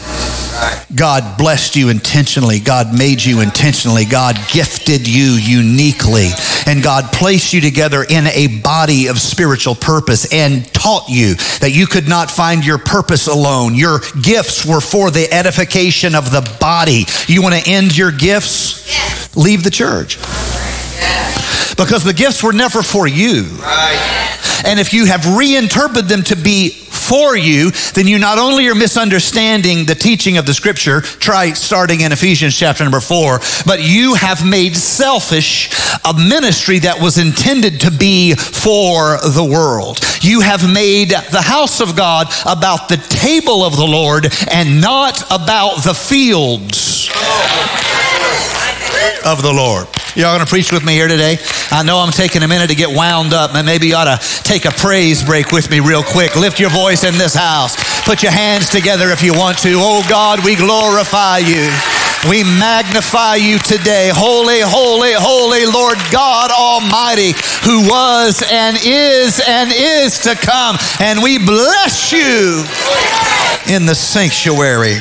God 0.94 1.38
blessed 1.38 1.76
you 1.76 1.88
intentionally. 1.88 2.59
God 2.59 2.97
made 2.97 3.23
you 3.23 3.40
intentionally. 3.40 4.04
God 4.04 4.37
gifted 4.52 5.06
you 5.06 5.32
uniquely. 5.32 6.28
And 6.66 6.82
God 6.82 7.12
placed 7.12 7.52
you 7.52 7.61
together 7.61 8.02
in 8.02 8.26
a 8.26 8.61
body 8.61 9.06
of 9.06 9.18
spiritual 9.18 9.75
purpose 9.75 10.32
and 10.32 10.66
taught 10.75 11.09
you 11.09 11.35
that 11.61 11.70
you 11.73 11.87
could 11.87 12.09
not 12.09 12.30
find 12.30 12.66
your 12.66 12.78
purpose 12.78 13.28
alone. 13.28 13.75
Your 13.75 14.00
gifts 14.20 14.66
were 14.66 14.80
for 14.80 15.11
the 15.11 15.32
edification 15.32 16.14
of 16.14 16.32
the 16.32 16.56
body. 16.61 17.04
You 17.26 17.42
want 17.42 17.54
to 17.54 17.70
end 17.70 17.97
your 17.97 18.11
gifts? 18.11 18.88
Yes. 18.88 19.37
Leave 19.37 19.62
the 19.62 19.70
church. 19.70 20.16
Because 21.76 22.04
the 22.04 22.14
gifts 22.14 22.42
were 22.42 22.52
never 22.52 22.82
for 22.82 23.06
you. 23.06 23.44
Right. 23.44 24.62
And 24.66 24.78
if 24.78 24.92
you 24.92 25.06
have 25.06 25.37
reinterpreted 25.37 26.09
them 26.09 26.23
to 26.25 26.37
be 26.37 26.89
for 27.11 27.37
you, 27.37 27.73
then 27.95 28.07
you 28.07 28.21
not 28.21 28.38
only 28.38 28.69
are 28.69 28.75
misunderstanding 28.76 29.85
the 29.85 29.97
teaching 29.97 30.38
of 30.38 30.47
the 30.47 30.55
scripture, 30.55 31.00
try 31.00 31.52
starting 31.52 32.02
in 32.02 32.12
Ephesians 32.12 32.57
chapter 32.57 32.85
number 32.85 33.00
four, 33.00 33.40
but 33.67 33.83
you 33.83 34.14
have 34.14 34.49
made 34.49 34.76
selfish 34.76 35.71
a 36.05 36.14
ministry 36.14 36.79
that 36.79 37.00
was 37.00 37.19
intended 37.19 37.81
to 37.81 37.90
be 37.90 38.37
for 38.37 39.19
the 39.35 39.45
world. 39.45 39.99
You 40.23 40.40
have 40.43 40.73
made 40.73 41.11
the 41.11 41.43
house 41.43 41.81
of 41.81 41.97
God 41.97 42.29
about 42.47 42.88
the 42.88 42.99
table 43.09 43.64
of 43.64 43.76
the 43.76 43.87
Lord 43.87 44.33
and 44.49 44.81
not 44.81 45.21
about 45.33 45.83
the 45.83 45.95
fields 45.95 47.11
of 49.26 49.43
the 49.43 49.52
Lord. 49.52 49.88
Y'all 50.17 50.35
gonna 50.35 50.47
preach 50.47 50.73
with 50.73 50.85
me 50.85 50.95
here 50.95 51.07
today? 51.07 51.38
I 51.71 51.85
know 51.85 51.99
I'm 51.99 52.11
taking 52.11 52.43
a 52.43 52.49
minute 52.49 52.69
to 52.71 52.75
get 52.75 52.90
wound 52.90 53.33
up, 53.33 53.55
and 53.55 53.64
maybe 53.64 53.87
you 53.88 53.95
ought 53.95 54.11
to 54.11 54.43
take 54.43 54.64
a 54.64 54.73
praise 54.73 55.23
break 55.23 55.52
with 55.52 55.71
me 55.71 55.79
real 55.79 56.02
quick. 56.02 56.35
Lift 56.35 56.59
your 56.59 56.71
voice 56.71 57.05
in 57.05 57.14
this 57.14 57.35
house. 57.35 57.76
Put 58.05 58.23
your 58.23 58.33
hands 58.33 58.69
together 58.69 59.11
if 59.11 59.23
you 59.23 59.35
want 59.35 59.59
to. 59.59 59.75
Oh 59.76 60.05
God, 60.09 60.45
we 60.45 60.57
glorify 60.57 61.38
you. 61.38 61.71
We 62.29 62.43
magnify 62.43 63.37
you 63.37 63.59
today. 63.61 64.11
Holy, 64.12 64.61
holy, 64.61 65.12
holy 65.14 65.64
Lord 65.64 65.97
God 66.11 66.50
Almighty, 66.50 67.33
who 67.62 67.88
was 67.88 68.43
and 68.50 68.76
is 68.85 69.40
and 69.47 69.71
is 69.73 70.19
to 70.26 70.35
come. 70.35 70.76
And 70.99 71.23
we 71.23 71.38
bless 71.38 72.11
you 72.11 72.64
in 73.73 73.87
the 73.87 73.95
sanctuary. 73.95 74.99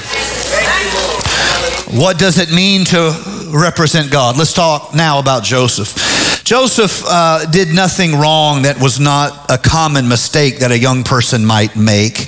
What 1.98 2.20
does 2.20 2.38
it 2.38 2.52
mean 2.52 2.86
to 2.86 3.29
represent 3.52 4.12
God? 4.12 4.38
Let's 4.38 4.54
talk 4.54 4.94
now 4.94 5.20
about 5.20 5.44
Joseph. 5.44 6.44
Joseph 6.44 7.04
uh, 7.06 7.46
did 7.52 7.74
nothing 7.74 8.16
wrong 8.16 8.64
that 8.64 8.82
was 8.82 9.00
not 9.00 9.52
a 9.52 9.58
common 9.58 10.08
mistake 10.08 10.60
that 10.60 10.72
a 10.72 10.78
young 10.78 11.04
person 11.04 11.46
might 11.46 11.76
make. 11.76 12.28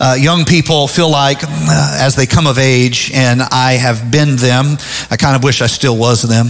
Uh, 0.00 0.16
young 0.18 0.44
people 0.44 0.88
feel 0.88 1.10
like 1.10 1.38
uh, 1.42 1.98
as 2.00 2.16
they 2.16 2.26
come 2.26 2.46
of 2.46 2.58
age, 2.58 3.10
and 3.14 3.42
I 3.42 3.72
have 3.72 4.10
been 4.10 4.36
them, 4.36 4.76
I 5.10 5.16
kind 5.16 5.36
of 5.36 5.44
wish 5.44 5.62
I 5.62 5.66
still 5.66 5.96
was 5.96 6.22
them. 6.22 6.46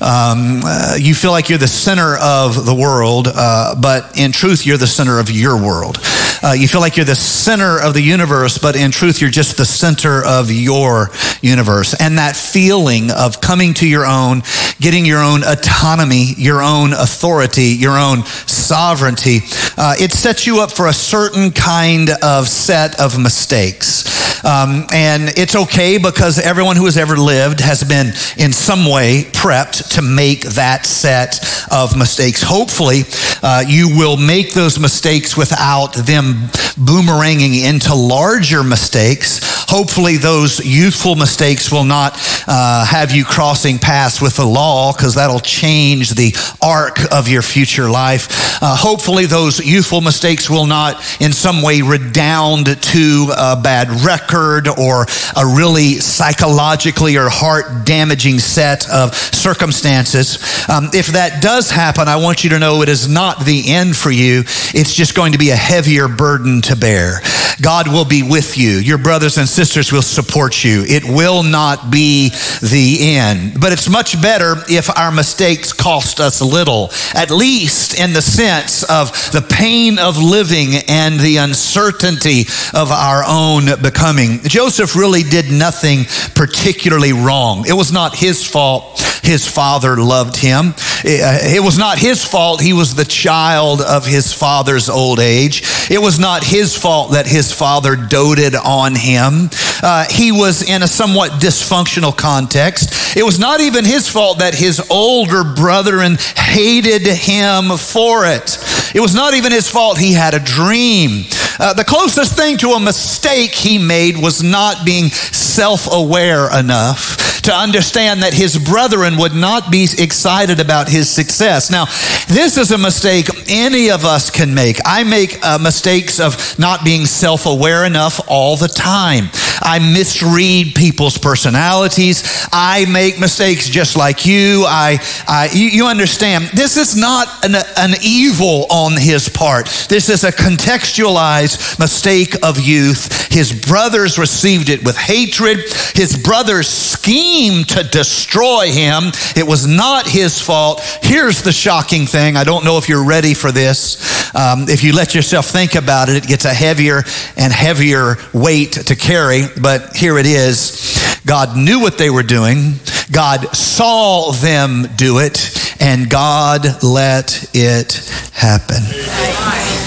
Um, 0.00 0.62
uh, 0.64 0.96
you 0.98 1.14
feel 1.14 1.30
like 1.30 1.48
you're 1.48 1.58
the 1.58 1.68
center 1.68 2.16
of 2.18 2.66
the 2.66 2.74
world, 2.74 3.28
uh, 3.32 3.74
but 3.80 4.18
in 4.18 4.32
truth, 4.32 4.66
you're 4.66 4.76
the 4.76 4.86
center 4.86 5.18
of 5.18 5.30
your 5.30 5.56
world. 5.56 5.98
Uh, 6.42 6.52
you 6.52 6.66
feel 6.66 6.80
like 6.80 6.96
you're 6.96 7.06
the 7.06 7.14
center 7.14 7.80
of 7.80 7.94
the 7.94 8.00
universe, 8.00 8.58
but 8.58 8.74
in 8.74 8.90
truth, 8.90 9.20
you're 9.20 9.30
just 9.30 9.56
the 9.56 9.64
center 9.64 10.24
of 10.24 10.50
your 10.50 11.10
universe. 11.40 11.94
And 12.00 12.18
that 12.18 12.36
feeling 12.36 13.10
of 13.10 13.40
coming 13.40 13.74
to 13.74 13.86
your 13.86 14.06
own, 14.06 14.42
getting 14.80 15.06
your 15.06 15.22
own 15.22 15.42
autonomy, 15.44 16.34
your 16.36 16.62
own 16.62 16.92
authority, 16.92 17.76
your 17.78 17.96
own 17.96 18.24
sovereignty, 18.24 19.40
uh, 19.76 19.94
it 19.98 20.12
sets 20.12 20.46
you 20.46 20.60
up 20.60 20.72
for 20.72 20.88
a 20.88 20.92
certain 20.92 21.52
kind 21.52 22.10
of 22.22 22.48
set 22.48 22.98
of 23.00 23.18
mistakes. 23.18 24.22
Um, 24.44 24.86
and 24.92 25.30
it's 25.38 25.54
okay 25.54 25.98
because 25.98 26.40
everyone 26.40 26.74
who 26.74 26.86
has 26.86 26.96
ever 26.96 27.16
lived 27.16 27.60
has 27.60 27.84
been 27.84 28.08
in 28.36 28.52
some 28.52 28.90
way 28.90 29.24
prepped 29.32 29.94
to 29.94 30.02
make 30.02 30.42
that 30.42 30.84
set 30.84 31.38
of 31.70 31.96
mistakes. 31.96 32.42
Hopefully, 32.42 33.02
uh, 33.42 33.62
you 33.66 33.96
will 33.96 34.16
make 34.16 34.52
those 34.52 34.80
mistakes 34.80 35.36
without 35.36 35.94
them 35.94 36.31
boomeranging 36.32 37.62
into 37.62 37.94
larger 37.94 38.62
mistakes 38.62 39.51
hopefully 39.72 40.18
those 40.18 40.62
youthful 40.62 41.16
mistakes 41.16 41.72
will 41.72 41.84
not 41.84 42.12
uh, 42.46 42.84
have 42.84 43.10
you 43.10 43.24
crossing 43.24 43.78
paths 43.78 44.20
with 44.20 44.36
the 44.36 44.44
law 44.44 44.92
because 44.92 45.14
that'll 45.14 45.40
change 45.40 46.10
the 46.10 46.30
arc 46.60 47.10
of 47.10 47.26
your 47.26 47.40
future 47.40 47.88
life. 47.88 48.60
Uh, 48.62 48.76
hopefully 48.76 49.24
those 49.24 49.64
youthful 49.64 50.02
mistakes 50.02 50.50
will 50.50 50.66
not 50.66 51.00
in 51.22 51.32
some 51.32 51.62
way 51.62 51.80
redound 51.80 52.66
to 52.82 53.32
a 53.34 53.58
bad 53.62 53.88
record 54.04 54.68
or 54.68 55.06
a 55.38 55.56
really 55.56 55.94
psychologically 55.94 57.16
or 57.16 57.30
heart 57.30 57.86
damaging 57.86 58.40
set 58.40 58.86
of 58.90 59.14
circumstances. 59.14 60.36
Um, 60.68 60.90
if 60.92 61.06
that 61.14 61.40
does 61.40 61.70
happen, 61.70 62.08
I 62.08 62.16
want 62.16 62.44
you 62.44 62.50
to 62.50 62.58
know 62.58 62.82
it 62.82 62.90
is 62.90 63.08
not 63.08 63.46
the 63.46 63.72
end 63.72 63.96
for 63.96 64.10
you. 64.10 64.40
It's 64.74 64.92
just 64.92 65.14
going 65.14 65.32
to 65.32 65.38
be 65.38 65.48
a 65.48 65.56
heavier 65.56 66.08
burden 66.08 66.60
to 66.62 66.76
bear. 66.76 67.22
God 67.60 67.88
will 67.88 68.04
be 68.04 68.22
with 68.22 68.58
you. 68.58 68.72
Your 68.72 68.98
brothers 68.98 69.38
and 69.38 69.48
sisters 69.48 69.61
will 69.92 70.02
support 70.02 70.64
you. 70.64 70.84
It 70.86 71.04
will 71.04 71.42
not 71.42 71.90
be 71.90 72.30
the 72.60 73.16
end. 73.16 73.60
But 73.60 73.72
it's 73.72 73.88
much 73.88 74.20
better 74.20 74.56
if 74.68 74.90
our 74.98 75.12
mistakes 75.12 75.72
cost 75.72 76.20
us 76.20 76.40
little, 76.42 76.90
at 77.14 77.30
least 77.30 77.98
in 77.98 78.12
the 78.12 78.22
sense 78.22 78.82
of 78.82 79.12
the 79.32 79.40
pain 79.40 79.98
of 79.98 80.18
living 80.18 80.74
and 80.88 81.20
the 81.20 81.36
uncertainty 81.36 82.42
of 82.74 82.90
our 82.90 83.22
own 83.26 83.66
becoming. 83.80 84.40
Joseph 84.42 84.96
really 84.96 85.22
did 85.22 85.52
nothing 85.52 86.04
particularly 86.34 87.12
wrong. 87.12 87.64
It 87.68 87.74
was 87.74 87.92
not 87.92 88.16
his 88.16 88.44
fault 88.44 89.00
his 89.22 89.46
father 89.46 89.96
loved 89.96 90.36
him. 90.36 90.74
Eh, 91.04 91.56
it 91.56 91.62
was 91.62 91.78
not 91.78 91.98
his 91.98 92.24
fault 92.24 92.60
he 92.60 92.72
was 92.72 92.94
the 92.94 93.04
child 93.04 93.80
of 93.80 94.04
his 94.04 94.32
father's 94.32 94.88
old 94.88 95.20
age. 95.20 95.62
It 95.90 96.00
was 96.00 96.18
not 96.18 96.44
his 96.44 96.76
fault 96.76 97.12
that 97.12 97.26
his 97.26 97.52
father 97.52 97.94
doted 97.96 98.54
on 98.56 98.94
him. 98.94 99.48
Uh, 99.82 100.06
he 100.10 100.32
was 100.32 100.68
in 100.68 100.82
a 100.82 100.88
somewhat 100.88 101.32
dysfunctional 101.32 102.16
context. 102.16 103.16
It 103.16 103.22
was 103.22 103.38
not 103.38 103.60
even 103.60 103.84
his 103.84 104.08
fault 104.08 104.38
that 104.38 104.54
his 104.54 104.80
older 104.90 105.44
brethren 105.44 106.16
hated 106.36 107.06
him 107.06 107.76
for 107.76 108.26
it. 108.26 108.58
It 108.94 109.00
was 109.00 109.14
not 109.14 109.34
even 109.34 109.52
his 109.52 109.70
fault 109.70 109.98
he 109.98 110.12
had 110.12 110.34
a 110.34 110.40
dream. 110.40 111.24
Uh, 111.58 111.72
the 111.74 111.84
closest 111.84 112.36
thing 112.36 112.56
to 112.58 112.70
a 112.70 112.80
mistake 112.80 113.54
he 113.54 113.78
made 113.78 114.16
was 114.16 114.42
not 114.42 114.84
being 114.84 115.10
self 115.10 115.88
aware 115.90 116.48
enough 116.58 117.21
to 117.42 117.54
understand 117.54 118.22
that 118.22 118.34
his 118.34 118.56
brethren 118.58 119.16
would 119.16 119.34
not 119.34 119.70
be 119.70 119.86
excited 119.98 120.60
about 120.60 120.88
his 120.88 121.10
success. 121.10 121.70
Now, 121.70 121.86
this 122.28 122.56
is 122.56 122.70
a 122.70 122.78
mistake 122.78 123.28
any 123.48 123.90
of 123.90 124.04
us 124.04 124.30
can 124.30 124.54
make. 124.54 124.78
I 124.84 125.02
make 125.02 125.44
uh, 125.44 125.58
mistakes 125.58 126.20
of 126.20 126.58
not 126.58 126.84
being 126.84 127.06
self 127.06 127.46
aware 127.46 127.84
enough 127.84 128.20
all 128.28 128.56
the 128.56 128.68
time. 128.68 129.28
I 129.64 129.78
misread 129.78 130.74
people's 130.74 131.18
personalities. 131.18 132.22
I 132.52 132.84
make 132.86 133.18
mistakes 133.18 133.68
just 133.68 133.96
like 133.96 134.26
you. 134.26 134.64
I, 134.66 134.98
I 135.28 135.48
you, 135.52 135.66
you 135.66 135.86
understand, 135.86 136.44
this 136.54 136.76
is 136.76 136.96
not 136.96 137.44
an, 137.44 137.54
an 137.76 137.94
evil 138.02 138.66
on 138.70 138.96
his 138.96 139.28
part. 139.28 139.66
This 139.88 140.08
is 140.08 140.24
a 140.24 140.32
contextualized 140.32 141.78
mistake 141.78 142.36
of 142.42 142.60
youth. 142.60 143.32
His 143.32 143.52
brothers 143.52 144.18
received 144.18 144.68
it 144.68 144.84
with 144.84 144.96
hatred. 144.96 145.58
His 145.94 146.16
brothers 146.16 146.68
schemed 146.68 147.31
to 147.32 147.82
destroy 147.82 148.70
him. 148.70 149.04
It 149.36 149.46
was 149.46 149.66
not 149.66 150.06
his 150.06 150.40
fault. 150.40 150.80
Here's 151.02 151.42
the 151.42 151.52
shocking 151.52 152.06
thing. 152.06 152.36
I 152.36 152.44
don't 152.44 152.64
know 152.64 152.78
if 152.78 152.88
you're 152.88 153.04
ready 153.04 153.34
for 153.34 153.50
this. 153.50 154.34
Um, 154.34 154.68
if 154.68 154.84
you 154.84 154.94
let 154.94 155.14
yourself 155.14 155.46
think 155.46 155.74
about 155.74 156.08
it, 156.08 156.16
it 156.16 156.26
gets 156.28 156.44
a 156.44 156.52
heavier 156.52 157.02
and 157.36 157.52
heavier 157.52 158.16
weight 158.34 158.72
to 158.72 158.96
carry. 158.96 159.44
But 159.60 159.96
here 159.96 160.18
it 160.18 160.26
is. 160.26 161.20
God 161.24 161.56
knew 161.56 161.80
what 161.80 161.98
they 161.98 162.10
were 162.10 162.22
doing. 162.22 162.74
God 163.10 163.54
saw 163.54 164.32
them 164.32 164.86
do 164.96 165.18
it, 165.18 165.76
and 165.80 166.08
God 166.10 166.82
let 166.82 167.50
it 167.54 167.92
happen. 168.32 169.81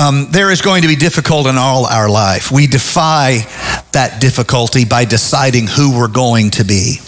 Um, 0.00 0.28
there 0.30 0.50
is 0.50 0.62
going 0.62 0.80
to 0.80 0.88
be 0.88 0.96
difficult 0.96 1.46
in 1.46 1.58
all 1.58 1.84
our 1.84 2.08
life. 2.08 2.50
We 2.50 2.66
defy 2.66 3.40
that 3.92 4.18
difficulty 4.18 4.86
by 4.86 5.04
deciding 5.04 5.66
who 5.66 5.94
we're 5.94 6.08
going 6.08 6.52
to 6.52 6.64
be. 6.64 7.00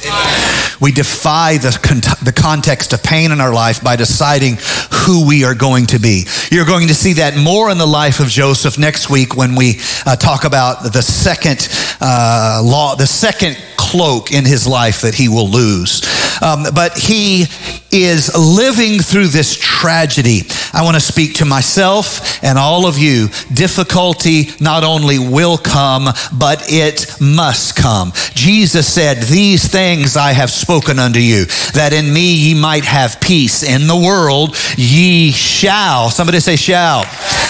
We 0.78 0.92
defy 0.92 1.56
the, 1.56 1.78
con- 1.82 2.02
the 2.22 2.34
context 2.34 2.92
of 2.92 3.02
pain 3.02 3.32
in 3.32 3.40
our 3.40 3.54
life 3.54 3.82
by 3.82 3.96
deciding 3.96 4.58
who 5.06 5.26
we 5.26 5.42
are 5.44 5.54
going 5.54 5.86
to 5.86 5.98
be. 5.98 6.26
You're 6.50 6.66
going 6.66 6.88
to 6.88 6.94
see 6.94 7.14
that 7.14 7.34
more 7.34 7.70
in 7.70 7.78
the 7.78 7.86
life 7.86 8.20
of 8.20 8.26
Joseph 8.26 8.78
next 8.78 9.08
week 9.08 9.36
when 9.36 9.54
we 9.54 9.80
uh, 10.04 10.16
talk 10.16 10.44
about 10.44 10.82
the 10.92 11.00
second 11.00 11.66
uh, 11.98 12.60
law, 12.62 12.94
the 12.94 13.06
second 13.06 13.56
cloak 13.78 14.32
in 14.32 14.44
his 14.44 14.66
life 14.66 15.00
that 15.02 15.14
he 15.14 15.28
will 15.28 15.48
lose. 15.48 16.02
Um, 16.42 16.64
but 16.74 16.98
he 16.98 17.46
is 17.92 18.34
living 18.36 18.98
through 18.98 19.28
this 19.28 19.56
tragedy. 19.56 20.40
I 20.72 20.82
want 20.82 20.94
to 20.94 21.00
speak 21.00 21.34
to 21.34 21.44
myself 21.44 22.42
and 22.42 22.58
all 22.58 22.86
of 22.86 22.98
you. 22.98 23.28
Difficulty 23.52 24.48
not 24.58 24.82
only 24.82 25.18
will 25.18 25.58
come, 25.58 26.08
but 26.32 26.64
it 26.68 27.16
must 27.20 27.76
come. 27.76 28.12
Jesus 28.34 28.92
said, 28.92 29.18
These 29.18 29.68
things 29.68 30.16
I 30.16 30.32
have 30.32 30.50
spoken 30.50 30.98
unto 30.98 31.20
you, 31.20 31.44
that 31.74 31.92
in 31.92 32.12
me 32.12 32.34
ye 32.34 32.54
might 32.54 32.86
have 32.86 33.20
peace. 33.20 33.62
In 33.62 33.86
the 33.86 33.96
world 33.96 34.56
ye 34.76 35.30
shall. 35.30 36.10
Somebody 36.10 36.40
say, 36.40 36.56
shall. 36.56 37.02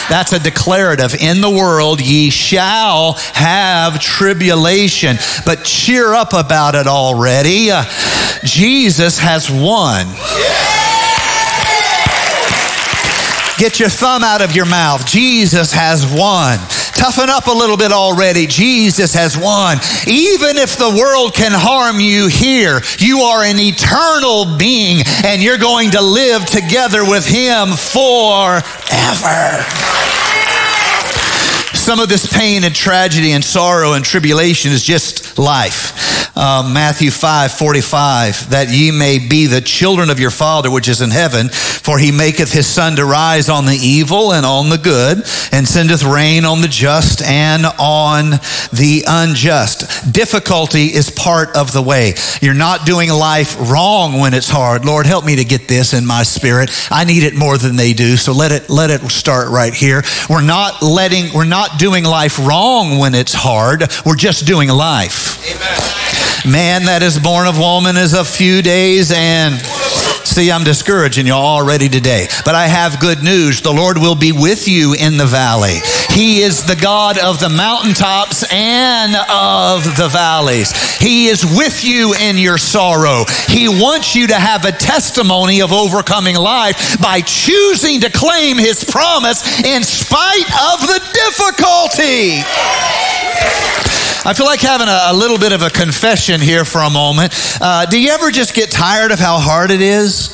That's 0.09 0.33
a 0.33 0.39
declarative. 0.39 1.15
In 1.15 1.41
the 1.41 1.51
world 1.51 2.01
ye 2.01 2.31
shall 2.31 3.15
have 3.35 4.01
tribulation, 4.01 5.17
but 5.47 5.65
cheer 5.65 6.13
up 6.13 6.33
about 6.33 6.75
it 6.75 6.87
already. 6.87 7.71
Uh, 7.71 7.85
Jesus 8.45 8.82
has 8.83 9.49
won. 9.49 10.07
Get 13.59 13.79
your 13.79 13.89
thumb 13.89 14.25
out 14.25 14.43
of 14.43 14.57
your 14.57 14.67
mouth. 14.67 15.07
Jesus 15.07 15.73
has 15.73 16.05
won. 16.05 16.59
Toughen 16.99 17.31
up 17.31 17.47
a 17.47 17.53
little 17.53 17.77
bit 17.77 17.93
already. 17.93 18.49
Jesus 18.49 19.15
has 19.15 19.39
won. 19.39 19.79
Even 20.09 20.57
if 20.57 20.77
the 20.77 20.91
world 20.99 21.33
can 21.33 21.53
harm 21.55 22.01
you 22.01 22.27
here, 22.27 22.81
you 22.99 23.21
are 23.21 23.45
an 23.45 23.61
eternal 23.61 24.57
being 24.59 25.03
and 25.25 25.41
you're 25.41 25.59
going 25.59 25.93
to 25.93 26.03
live 26.03 26.45
together 26.47 27.05
with 27.05 27.25
Him 27.25 27.69
forever 27.77 28.63
some 31.83 31.99
of 31.99 32.09
this 32.09 32.33
pain 32.33 32.63
and 32.63 32.73
tragedy 32.73 33.33
and 33.33 33.43
sorrow 33.43 33.95
and 33.95 34.05
tribulation 34.05 34.71
is 34.71 34.85
just 34.85 35.37
life. 35.37 36.23
Uh, 36.35 36.71
Matthew 36.73 37.11
5 37.11 37.53
45, 37.53 38.51
that 38.51 38.71
ye 38.71 38.91
may 38.91 39.19
be 39.19 39.47
the 39.47 39.61
children 39.61 40.09
of 40.09 40.19
your 40.19 40.31
Father 40.31 40.71
which 40.71 40.89
is 40.89 41.03
in 41.03 41.11
heaven, 41.11 41.49
for 41.51 41.99
he 41.99 42.11
maketh 42.11 42.53
his 42.53 42.67
sun 42.67 42.97
to 42.97 43.05
rise 43.05 43.49
on 43.49 43.67
the 43.67 43.77
evil 43.77 44.33
and 44.33 44.47
on 44.47 44.71
the 44.71 44.79
good, 44.79 45.19
and 45.53 45.69
sendeth 45.69 46.05
rain 46.05 46.45
on 46.45 46.63
the 46.63 46.69
just 46.69 47.21
and 47.21 47.67
on 47.79 48.31
the 48.73 49.05
unjust. 49.07 50.11
Difficulty 50.11 50.87
is 50.87 51.11
part 51.11 51.55
of 51.55 51.73
the 51.73 51.83
way. 51.83 52.15
You're 52.41 52.55
not 52.55 52.87
doing 52.87 53.11
life 53.11 53.59
wrong 53.71 54.21
when 54.21 54.33
it's 54.33 54.49
hard. 54.49 54.87
Lord, 54.87 55.05
help 55.05 55.27
me 55.27 55.37
to 55.37 55.45
get 55.45 55.69
this 55.69 55.93
in 55.93 56.07
my 56.07 56.23
spirit. 56.23 56.71
I 56.91 57.05
need 57.05 57.25
it 57.25 57.35
more 57.35 57.59
than 57.59 57.77
they 57.77 57.93
do, 57.93 58.17
so 58.17 58.33
let 58.33 58.53
it 58.53 58.71
let 58.71 58.91
it 58.91 59.03
start 59.11 59.49
right 59.51 59.75
here. 59.75 60.03
We're 60.31 60.41
not 60.41 60.81
letting 60.81 61.35
we're 61.35 61.45
not 61.73 61.79
doing 61.79 62.05
life 62.05 62.39
wrong 62.39 62.99
when 62.99 63.15
it's 63.15 63.33
hard. 63.33 63.85
We're 64.05 64.17
just 64.17 64.47
doing 64.47 64.69
life. 64.69 65.39
Amen. 65.49 66.53
Man 66.53 66.85
that 66.87 67.03
is 67.03 67.19
born 67.19 67.47
of 67.47 67.59
woman 67.59 67.97
is 67.97 68.15
a 68.15 68.25
few 68.25 68.63
days 68.63 69.13
and 69.15 69.55
See, 70.33 70.51
I'm 70.51 70.65
discouraging 70.65 71.27
you 71.27 71.35
already 71.35 71.91
today. 71.91 72.27
But 72.43 72.55
I 72.55 72.67
have 72.67 73.01
good 73.01 73.23
news. 73.23 73.61
The 73.61 73.71
Lord 73.71 73.99
will 73.99 74.15
be 74.15 74.33
with 74.33 74.67
you 74.67 74.95
in 74.99 75.19
the 75.19 75.27
valley. 75.27 75.77
He 76.09 76.41
is 76.41 76.65
the 76.65 76.75
God 76.75 77.19
of 77.19 77.39
the 77.39 77.51
mountaintops 77.51 78.43
and 78.51 79.15
of 79.29 79.85
the 79.99 80.09
valleys. 80.11 80.73
He 80.97 81.27
is 81.27 81.45
with 81.45 81.85
you 81.85 82.15
in 82.15 82.39
your 82.39 82.57
sorrow. 82.57 83.27
He 83.49 83.69
wants 83.69 84.15
you 84.15 84.27
to 84.29 84.35
have 84.35 84.65
a 84.65 84.73
testimony 84.73 85.61
of 85.61 85.71
overcoming 85.71 86.37
life 86.37 86.99
by 86.99 87.21
choosing 87.21 88.01
to 88.01 88.09
claim 88.09 88.57
His 88.57 88.85
promise 88.85 89.45
in 89.61 89.85
spite 89.85 90.49
of 90.73 90.81
the 90.81 91.01
difficulty. 91.13 92.41
I 94.25 94.35
feel 94.35 94.47
like 94.47 94.61
having 94.61 94.87
a, 94.87 95.11
a, 95.11 95.15
little 95.15 95.37
bit 95.37 95.53
of 95.53 95.63
a 95.63 95.71
confession 95.71 96.41
here 96.41 96.65
for 96.65 96.81
a 96.81 96.91
moment. 96.91 97.35
Uh, 97.61 97.87
do 97.87 98.01
you 98.01 98.11
ever 98.11 98.31
just 98.31 98.55
get 98.55 98.71
tired 98.71 99.11
of 99.11 99.19
how 99.19 99.39
hard 99.39 99.73
it 99.73 99.81
is? 99.81 100.31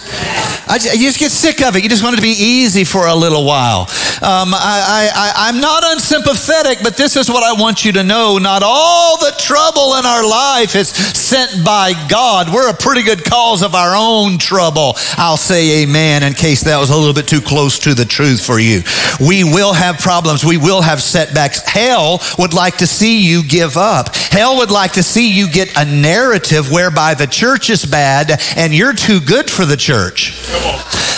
I, 0.68 0.77
you 0.92 1.07
just 1.09 1.18
get 1.18 1.31
sick 1.31 1.62
of 1.62 1.74
it. 1.74 1.83
You 1.83 1.88
just 1.88 2.03
want 2.03 2.12
it 2.12 2.16
to 2.16 2.22
be 2.22 2.37
easy 2.37 2.85
for 2.85 3.07
a 3.07 3.14
little 3.14 3.46
while. 3.46 3.83
Um, 4.20 4.53
I, 4.53 5.33
I'm 5.37 5.61
not 5.61 5.83
unsympathetic, 5.87 6.81
but 6.83 6.98
this 6.98 7.16
is 7.16 7.31
what 7.31 7.42
I 7.42 7.59
want 7.59 7.87
you 7.87 7.92
to 7.92 8.03
know. 8.03 8.37
Not 8.37 8.62
all 8.62 9.16
the 9.16 9.33
trouble 9.38 9.94
in 9.94 10.05
our 10.05 10.29
life 10.29 10.77
is 10.77 10.88
sent 10.90 11.64
by 11.64 11.94
God. 12.09 12.53
We're 12.53 12.68
a 12.68 12.74
pretty 12.74 13.03
good 13.03 13.24
cause 13.24 13.62
of 13.62 13.74
our 13.74 13.94
own 13.96 14.37
trouble. 14.37 14.94
I'll 15.16 15.38
say 15.38 15.83
amen 15.83 16.22
in 16.22 16.35
case 16.35 16.64
that 16.64 16.79
was 16.79 16.90
a 16.90 16.96
little 16.96 17.14
bit 17.14 17.29
too 17.29 17.40
close 17.40 17.79
to 17.81 17.94
the 17.94 18.05
truth 18.05 18.44
for 18.44 18.59
you. 18.61 18.83
We 19.18 19.44
will 19.44 19.72
have 19.72 19.98
problems. 19.98 20.44
We 20.44 20.59
will 20.59 20.83
have 20.83 21.01
setbacks. 21.01 21.66
Hell 21.66 22.20
would 22.38 22.53
like 22.53 22.79
to 22.79 22.87
see 22.87 23.24
you 23.24 23.42
give 23.42 23.78
up. 23.79 24.14
Hell 24.14 24.59
would 24.59 24.71
like 24.71 24.93
to 24.93 25.03
see 25.03 25.33
you 25.33 25.51
get 25.51 25.77
a 25.77 25.85
narrative 25.85 26.71
whereby 26.71 27.14
the 27.14 27.27
church 27.27 27.71
is 27.71 27.85
bad 27.85 28.41
and 28.57 28.75
you're 28.75 28.93
too 28.93 29.21
good 29.21 29.51
for 29.51 29.64
the 29.64 29.77
church. 29.77 30.45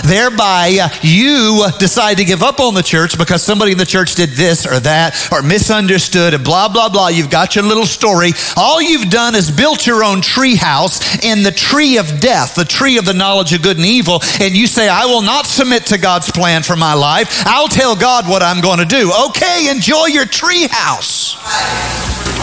Thereby, 0.03 0.79
uh, 0.83 0.89
you 1.03 1.67
decide 1.79 2.19
to 2.19 2.25
give 2.25 2.43
up 2.43 2.61
on 2.61 2.75
the 2.75 2.83
church 2.83 3.19
because 3.19 3.43
somebody 3.43 3.73
in 3.73 3.79
the 3.79 3.87
church 3.87 4.15
did 4.15 4.31
this 4.31 4.67
or 4.67 4.81
that 4.81 5.29
or 5.33 5.43
misunderstood 5.43 6.35
and 6.35 6.45
blah, 6.45 6.69
blah, 6.69 6.89
blah. 6.89 7.09
You've 7.09 7.31
got 7.31 7.55
your 7.55 7.65
little 7.65 7.87
story. 7.87 8.33
All 8.57 8.81
you've 8.81 9.11
done 9.11 9.35
is 9.35 9.51
built 9.51 9.87
your 9.87 10.03
own 10.03 10.21
tree 10.23 10.57
house 10.57 11.23
in 11.23 11.43
the 11.43 11.53
tree 11.53 11.99
of 11.99 12.21
death, 12.21 12.55
the 12.55 12.65
tree 12.65 12.99
of 12.99 13.05
the 13.05 13.13
knowledge 13.13 13.53
of 13.53 13.63
good 13.63 13.77
and 13.77 13.87
evil. 13.87 14.21
And 14.41 14.57
you 14.57 14.67
say, 14.67 14.89
I 14.89 15.07
will 15.07 15.23
not 15.23 15.47
submit 15.47 15.87
to 15.87 15.99
God's 15.99 16.31
plan 16.31 16.63
for 16.63 16.77
my 16.77 16.95
life. 16.95 17.43
I'll 17.47 17.69
tell 17.69 17.97
God 17.97 18.29
what 18.29 18.43
I'm 18.43 18.61
going 18.61 18.79
to 18.79 18.85
do. 18.85 19.13
Okay, 19.29 19.69
enjoy 19.71 20.07
your 20.07 20.27
tree 20.27 20.67
house. 20.71 21.37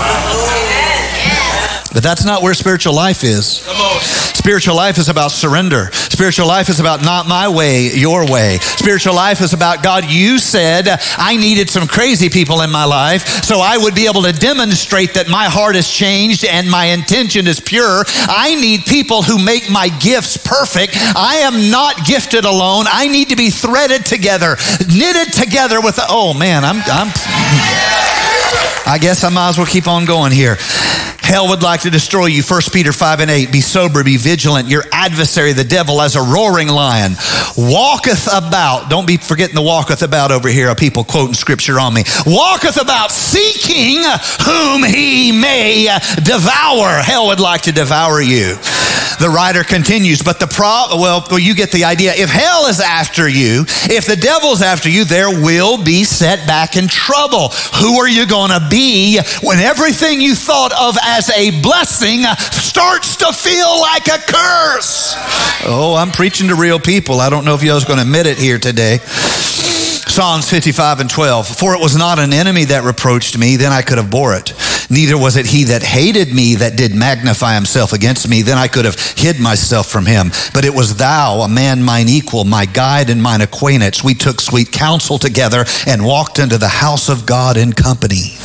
Amen. 0.10 1.27
But 1.94 2.04
that's 2.04 2.26
not 2.26 2.42
where 2.42 2.54
spiritual 2.54 2.94
life 2.94 3.24
is. 3.24 3.62
Spiritual 4.34 4.76
life 4.76 4.98
is 4.98 5.10
about 5.10 5.32
surrender. 5.32 5.90
Spiritual 5.92 6.48
life 6.48 6.70
is 6.70 6.80
about 6.80 7.04
not 7.04 7.28
my 7.28 7.48
way, 7.50 7.90
your 7.94 8.26
way. 8.26 8.58
Spiritual 8.62 9.14
life 9.14 9.42
is 9.42 9.54
about 9.54 9.84
God, 9.84 10.06
you 10.06 10.40
said 10.40 10.88
I 11.18 11.36
needed 11.36 11.70
some 11.70 11.88
crazy 11.88 12.30
people 12.30 12.62
in 12.62 12.72
my 12.72 12.86
life 12.86 13.28
so 13.44 13.60
I 13.60 13.78
would 13.78 13.94
be 13.94 14.08
able 14.08 14.24
to 14.24 14.32
demonstrate 14.32 15.14
that 15.16 15.28
my 15.28 15.46
heart 15.46 15.76
has 15.76 15.90
changed 15.90 16.46
and 16.46 16.70
my 16.70 16.86
intention 16.86 17.46
is 17.48 17.60
pure. 17.60 18.04
I 18.08 18.56
need 18.56 18.86
people 18.86 19.22
who 19.22 19.44
make 19.44 19.70
my 19.70 19.90
gifts 19.90 20.38
perfect. 20.38 20.94
I 20.96 21.44
am 21.44 21.70
not 21.70 22.06
gifted 22.06 22.46
alone. 22.46 22.86
I 22.88 23.08
need 23.08 23.30
to 23.30 23.36
be 23.36 23.50
threaded 23.50 24.06
together, 24.06 24.56
knitted 24.88 25.34
together 25.34 25.82
with, 25.82 25.98
the, 25.98 26.06
oh 26.08 26.34
man, 26.34 26.64
I'm, 26.64 26.78
I'm, 26.86 27.12
I 28.88 28.98
guess 29.02 29.24
I 29.24 29.30
might 29.30 29.50
as 29.50 29.58
well 29.58 29.68
keep 29.68 29.88
on 29.88 30.06
going 30.06 30.32
here. 30.32 30.58
Hell 31.28 31.50
would 31.50 31.62
like 31.62 31.82
to 31.82 31.90
destroy 31.90 32.28
you. 32.28 32.42
1 32.42 32.62
Peter 32.72 32.94
5 32.94 33.20
and 33.20 33.30
8. 33.30 33.52
Be 33.52 33.60
sober, 33.60 34.02
be 34.02 34.16
vigilant. 34.16 34.70
Your 34.70 34.86
adversary, 34.94 35.52
the 35.52 35.66
devil, 35.66 36.02
as 36.02 36.16
a 36.16 36.22
roaring 36.22 36.70
lion, 36.70 37.18
walketh 37.58 38.30
about. 38.32 38.90
Don't 38.90 39.06
be 39.06 39.18
forgetting 39.18 39.54
the 39.54 39.62
walketh 39.62 40.04
about 40.04 40.32
over 40.32 40.48
here. 40.48 40.74
People 40.74 41.04
quoting 41.04 41.34
scripture 41.34 41.82
on 41.82 41.94
me. 41.94 42.06
Walketh 42.26 42.82
about 42.82 43.12
seeking 43.12 44.04
whom 44.46 44.84
he 44.86 45.34
may 45.34 45.90
devour. 46.24 47.02
Hell 47.02 47.28
would 47.28 47.42
like 47.42 47.64
to 47.64 47.74
devour 47.74 48.22
you. 48.22 48.56
The 49.20 49.30
writer 49.30 49.64
continues, 49.64 50.22
but 50.22 50.40
the 50.40 50.48
pro, 50.48 50.98
well, 50.98 51.26
well, 51.30 51.40
you 51.40 51.56
get 51.56 51.72
the 51.72 51.86
idea. 51.86 52.14
If 52.16 52.30
hell 52.30 52.68
is 52.68 52.80
after 52.80 53.28
you, 53.28 53.66
if 53.90 54.06
the 54.06 54.16
devil's 54.16 54.62
after 54.62 54.90
you, 54.90 55.06
there 55.06 55.30
will 55.30 55.84
be 55.84 56.04
setback 56.04 56.76
and 56.76 56.90
trouble. 56.90 57.50
Who 57.82 57.98
are 58.00 58.08
you 58.08 58.28
going 58.28 58.52
to 58.52 58.68
be 58.70 59.20
when 59.42 59.60
everything 59.60 60.22
you 60.22 60.36
thought 60.36 60.72
of 60.74 60.98
as 61.04 61.30
a 61.32 61.62
blessing 61.62 62.24
starts 62.52 63.16
to 63.18 63.34
feel 63.34 63.82
like 63.82 64.08
a 64.08 64.20
curse? 64.20 65.16
Oh, 65.66 65.96
I'm 65.98 66.12
preaching 66.12 66.50
to 66.50 66.56
real 66.56 66.80
people. 66.80 67.20
I 67.20 67.30
don't 67.30 67.46
know 67.46 67.56
if 67.56 67.64
was 67.64 67.86
going 67.86 67.98
to 67.98 68.04
admit 68.04 68.28
it 68.28 68.38
here 68.38 68.60
today. 68.60 69.00
Psalms 70.08 70.50
55 70.50 71.02
and 71.02 71.10
12. 71.10 71.48
For 71.48 71.76
it 71.76 71.82
was 71.82 71.96
not 71.96 72.18
an 72.18 72.34
enemy 72.34 72.66
that 72.66 72.84
reproached 72.84 73.38
me, 73.38 73.56
then 73.56 73.72
I 73.72 73.82
could 73.82 73.98
have 73.98 74.10
bore 74.10 74.36
it. 74.36 74.54
Neither 74.90 75.18
was 75.18 75.36
it 75.36 75.46
he 75.46 75.66
that 75.66 75.84
hated 75.84 76.34
me 76.34 76.56
that 76.56 76.78
did 76.78 76.96
magnify 76.96 77.56
himself 77.56 77.92
against 77.94 78.30
me, 78.30 78.42
then 78.42 78.58
I 78.58 78.68
could 78.68 78.86
have 78.86 79.00
hid 79.00 79.40
myself 79.40 79.88
from 79.88 80.06
him. 80.06 80.32
But 80.54 80.66
it 80.66 80.74
was 80.74 80.96
thou, 80.96 81.42
a 81.42 81.50
man 81.50 81.84
mine 81.84 82.08
equal, 82.08 82.46
my 82.46 82.66
guide 82.66 83.10
and 83.10 83.22
mine 83.22 83.42
acquaintance. 83.42 84.04
We 84.04 84.14
took 84.14 84.40
sweet 84.40 84.72
counsel 84.72 85.18
together 85.18 85.66
and 85.86 86.06
walked 86.06 86.40
into 86.40 86.58
the 86.58 86.70
house 86.70 87.10
of 87.10 87.26
God 87.26 87.58
in 87.58 87.74
company. 87.74 88.38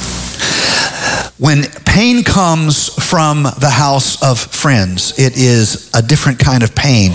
When 1.38 1.64
pain 1.86 2.22
comes 2.22 2.88
from 2.88 3.42
the 3.42 3.70
house 3.70 4.22
of 4.22 4.38
friends, 4.38 5.18
it 5.18 5.36
is 5.36 5.90
a 5.94 6.02
different 6.02 6.38
kind 6.38 6.62
of 6.62 6.74
pain. 6.74 7.12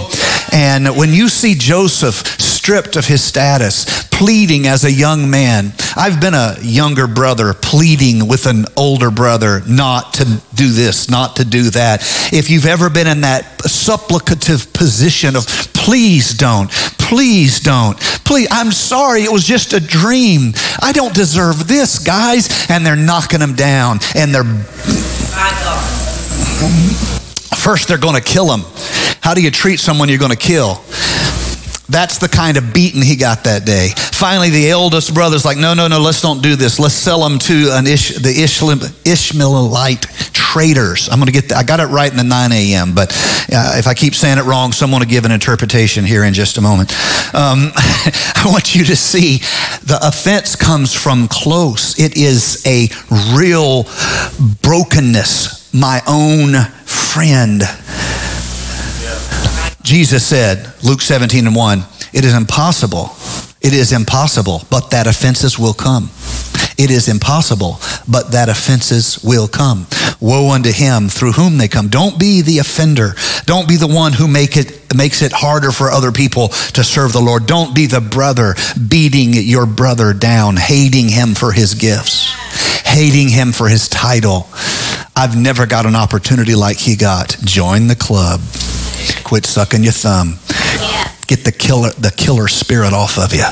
And 0.51 0.97
when 0.97 1.13
you 1.13 1.29
see 1.29 1.55
Joseph 1.55 2.39
stripped 2.67 2.97
of 2.97 3.05
his 3.05 3.23
status, 3.23 3.85
pleading 4.09 4.67
as 4.67 4.83
a 4.83 4.91
young 4.91 5.29
man, 5.29 5.71
I've 5.95 6.19
been 6.19 6.33
a 6.33 6.57
younger 6.61 7.07
brother 7.07 7.53
pleading 7.53 8.27
with 8.27 8.45
an 8.45 8.65
older 8.75 9.09
brother 9.09 9.61
not 9.65 10.15
to 10.15 10.25
do 10.53 10.67
this, 10.73 11.09
not 11.09 11.37
to 11.37 11.45
do 11.45 11.69
that. 11.69 12.01
If 12.33 12.49
you've 12.49 12.65
ever 12.65 12.89
been 12.89 13.07
in 13.07 13.21
that 13.21 13.59
supplicative 13.59 14.73
position 14.73 15.37
of 15.37 15.45
please 15.73 16.33
don't, 16.33 16.69
please 16.99 17.61
don't, 17.61 17.97
please, 18.25 18.49
I'm 18.51 18.73
sorry, 18.73 19.21
it 19.21 19.31
was 19.31 19.45
just 19.45 19.71
a 19.71 19.79
dream. 19.79 20.51
I 20.81 20.91
don't 20.91 21.15
deserve 21.15 21.69
this, 21.69 21.99
guys. 21.99 22.69
And 22.69 22.85
they're 22.85 22.97
knocking 22.97 23.39
him 23.39 23.55
down 23.55 23.99
and 24.13 24.35
they're. 24.35 24.43
First, 27.55 27.87
they're 27.87 27.97
going 27.97 28.15
to 28.15 28.21
kill 28.21 28.53
him. 28.53 28.65
How 29.21 29.33
do 29.33 29.41
you 29.41 29.51
treat 29.51 29.79
someone 29.79 30.09
you're 30.09 30.19
going 30.19 30.31
to 30.31 30.37
kill? 30.37 30.83
That's 31.89 32.17
the 32.17 32.27
kind 32.27 32.57
of 32.57 32.73
beating 32.73 33.01
he 33.01 33.15
got 33.15 33.45
that 33.45 33.65
day. 33.65 33.89
Finally, 33.95 34.49
the 34.49 34.69
eldest 34.69 35.13
brother's 35.13 35.45
like, 35.45 35.57
no, 35.57 35.73
no, 35.73 35.87
no, 35.87 36.01
let's 36.01 36.21
don't 36.21 36.41
do 36.41 36.55
this. 36.55 36.79
Let's 36.79 36.95
sell 36.95 37.25
him 37.25 37.39
to 37.39 37.69
an 37.71 37.87
Ish, 37.87 38.15
the 38.17 38.41
Ishmaelite 39.05 40.01
traders. 40.33 41.07
I'm 41.07 41.19
going 41.19 41.31
to 41.31 41.31
get, 41.31 41.53
I 41.53 41.63
got 41.63 41.79
it 41.79 41.85
right 41.85 42.11
in 42.11 42.17
the 42.17 42.23
9 42.23 42.51
a.m., 42.51 42.93
but 42.93 43.11
uh, 43.53 43.75
if 43.77 43.87
I 43.87 43.93
keep 43.93 44.15
saying 44.15 44.37
it 44.37 44.43
wrong, 44.43 44.73
someone 44.73 44.99
will 44.99 45.07
give 45.07 45.23
an 45.23 45.31
interpretation 45.31 46.03
here 46.03 46.23
in 46.25 46.33
just 46.33 46.57
a 46.57 46.61
moment. 46.61 46.91
Um, 47.33 47.71
I 47.75 48.43
want 48.45 48.75
you 48.75 48.83
to 48.85 48.95
see 48.95 49.37
the 49.83 49.99
offense 50.01 50.55
comes 50.55 50.93
from 50.93 51.27
close. 51.29 51.97
It 51.99 52.17
is 52.17 52.65
a 52.65 52.89
real 53.33 53.83
brokenness. 54.61 55.73
My 55.73 56.01
own 56.07 56.53
friend 56.85 57.61
Jesus 59.87 60.27
said, 60.27 60.69
Luke 60.83 60.99
17 60.99 61.47
and 61.47 61.55
1, 61.55 61.83
it 62.11 62.25
is 62.25 62.33
impossible. 62.33 63.11
It 63.61 63.71
is 63.71 63.93
impossible, 63.93 64.63
but 64.69 64.91
that 64.91 65.07
offenses 65.07 65.57
will 65.57 65.73
come. 65.73 66.09
It 66.77 66.91
is 66.91 67.07
impossible, 67.07 67.79
but 68.05 68.33
that 68.33 68.49
offenses 68.49 69.23
will 69.23 69.47
come. 69.47 69.87
Woe 70.19 70.51
unto 70.51 70.73
him 70.73 71.07
through 71.07 71.31
whom 71.31 71.57
they 71.57 71.69
come. 71.69 71.87
Don't 71.87 72.19
be 72.19 72.41
the 72.41 72.59
offender. 72.59 73.13
Don't 73.45 73.65
be 73.65 73.77
the 73.77 73.87
one 73.87 74.11
who 74.11 74.27
make 74.27 74.57
it, 74.57 74.93
makes 74.93 75.21
it 75.21 75.31
harder 75.31 75.71
for 75.71 75.89
other 75.89 76.11
people 76.11 76.49
to 76.49 76.83
serve 76.83 77.13
the 77.13 77.21
Lord. 77.21 77.45
Don't 77.45 77.73
be 77.73 77.85
the 77.85 78.01
brother 78.01 78.55
beating 78.89 79.33
your 79.35 79.65
brother 79.65 80.11
down, 80.11 80.57
hating 80.57 81.07
him 81.07 81.33
for 81.33 81.53
his 81.53 81.75
gifts, 81.75 82.33
hating 82.85 83.29
him 83.29 83.53
for 83.53 83.69
his 83.69 83.87
title. 83.87 84.49
I've 85.15 85.37
never 85.37 85.65
got 85.65 85.85
an 85.85 85.95
opportunity 85.95 86.55
like 86.55 86.75
he 86.75 86.97
got. 86.97 87.37
Join 87.45 87.87
the 87.87 87.95
club. 87.95 88.41
Quit 89.23 89.45
sucking 89.45 89.83
your 89.83 89.93
thumb. 89.93 90.39
Yeah. 90.79 91.11
Get 91.27 91.43
the 91.43 91.51
killer, 91.51 91.91
the 91.91 92.11
killer 92.11 92.47
spirit 92.47 92.93
off 92.93 93.17
of 93.17 93.33
you. 93.33 93.45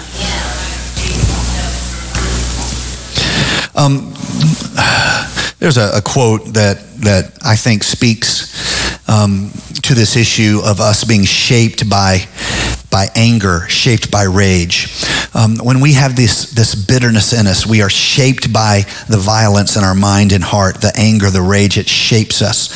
Um, 3.76 4.14
there's 5.60 5.78
a, 5.78 5.98
a, 5.98 6.02
quote 6.02 6.46
that 6.54 6.80
that 7.02 7.38
I 7.44 7.58
think 7.58 7.84
speaks 7.84 9.10
um, 9.10 9.52
to 9.84 9.94
this 9.94 10.16
issue 10.16 10.62
of 10.64 10.80
us 10.80 11.04
being 11.04 11.26
shaped 11.26 11.90
by 11.90 12.28
by 12.90 13.08
anger, 13.16 13.68
shaped 13.68 14.10
by 14.10 14.24
rage. 14.24 14.88
Um, 15.34 15.58
when 15.58 15.82
we 15.82 15.94
have 15.94 16.16
this 16.16 16.52
this 16.52 16.76
bitterness 16.76 17.34
in 17.34 17.48
us, 17.48 17.66
we 17.66 17.82
are 17.82 17.90
shaped 17.90 18.54
by 18.54 18.84
the 19.10 19.18
violence 19.18 19.76
in 19.76 19.84
our 19.84 19.96
mind 19.96 20.32
and 20.32 20.44
heart, 20.44 20.80
the 20.80 20.94
anger, 20.96 21.30
the 21.30 21.42
rage. 21.42 21.78
It 21.78 21.90
shapes 21.90 22.42
us. 22.42 22.70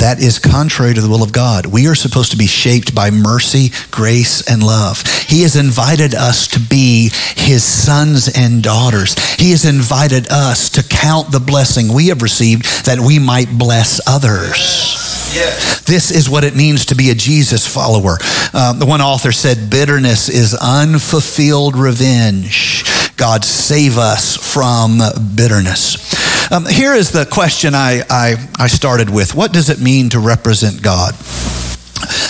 That 0.00 0.16
is 0.18 0.38
contrary 0.38 0.94
to 0.94 1.00
the 1.00 1.08
will 1.08 1.22
of 1.22 1.32
God. 1.32 1.66
We 1.66 1.86
are 1.86 1.94
supposed 1.94 2.30
to 2.30 2.38
be 2.38 2.46
shaped 2.46 2.94
by 2.94 3.10
mercy, 3.10 3.70
grace, 3.90 4.48
and 4.50 4.62
love. 4.62 5.02
He 5.02 5.42
has 5.42 5.56
invited 5.56 6.14
us 6.14 6.48
to 6.48 6.60
be 6.60 7.10
his 7.36 7.62
sons 7.62 8.30
and 8.34 8.62
daughters. 8.62 9.14
He 9.34 9.50
has 9.50 9.66
invited 9.66 10.26
us 10.30 10.70
to 10.70 10.82
count 10.82 11.32
the 11.32 11.40
blessing 11.40 11.92
we 11.92 12.08
have 12.08 12.22
received 12.22 12.86
that 12.86 12.98
we 12.98 13.18
might 13.18 13.58
bless 13.58 14.00
others. 14.08 14.56
Yes. 15.34 15.82
This 15.82 16.10
is 16.10 16.28
what 16.28 16.44
it 16.44 16.56
means 16.56 16.86
to 16.86 16.94
be 16.94 17.10
a 17.10 17.14
Jesus 17.14 17.66
follower. 17.66 18.16
Um, 18.52 18.78
the 18.78 18.86
one 18.86 19.00
author 19.00 19.32
said, 19.32 19.70
bitterness 19.70 20.28
is 20.28 20.54
unfulfilled 20.54 21.76
revenge. 21.76 22.84
God 23.20 23.44
save 23.44 23.98
us 23.98 24.34
from 24.34 24.98
bitterness. 25.34 26.50
Um, 26.50 26.64
here 26.64 26.94
is 26.94 27.12
the 27.12 27.26
question 27.26 27.74
I, 27.74 28.00
I, 28.08 28.48
I 28.58 28.66
started 28.66 29.10
with 29.10 29.34
What 29.34 29.52
does 29.52 29.68
it 29.68 29.78
mean 29.78 30.08
to 30.08 30.18
represent 30.18 30.82
God? 30.82 31.14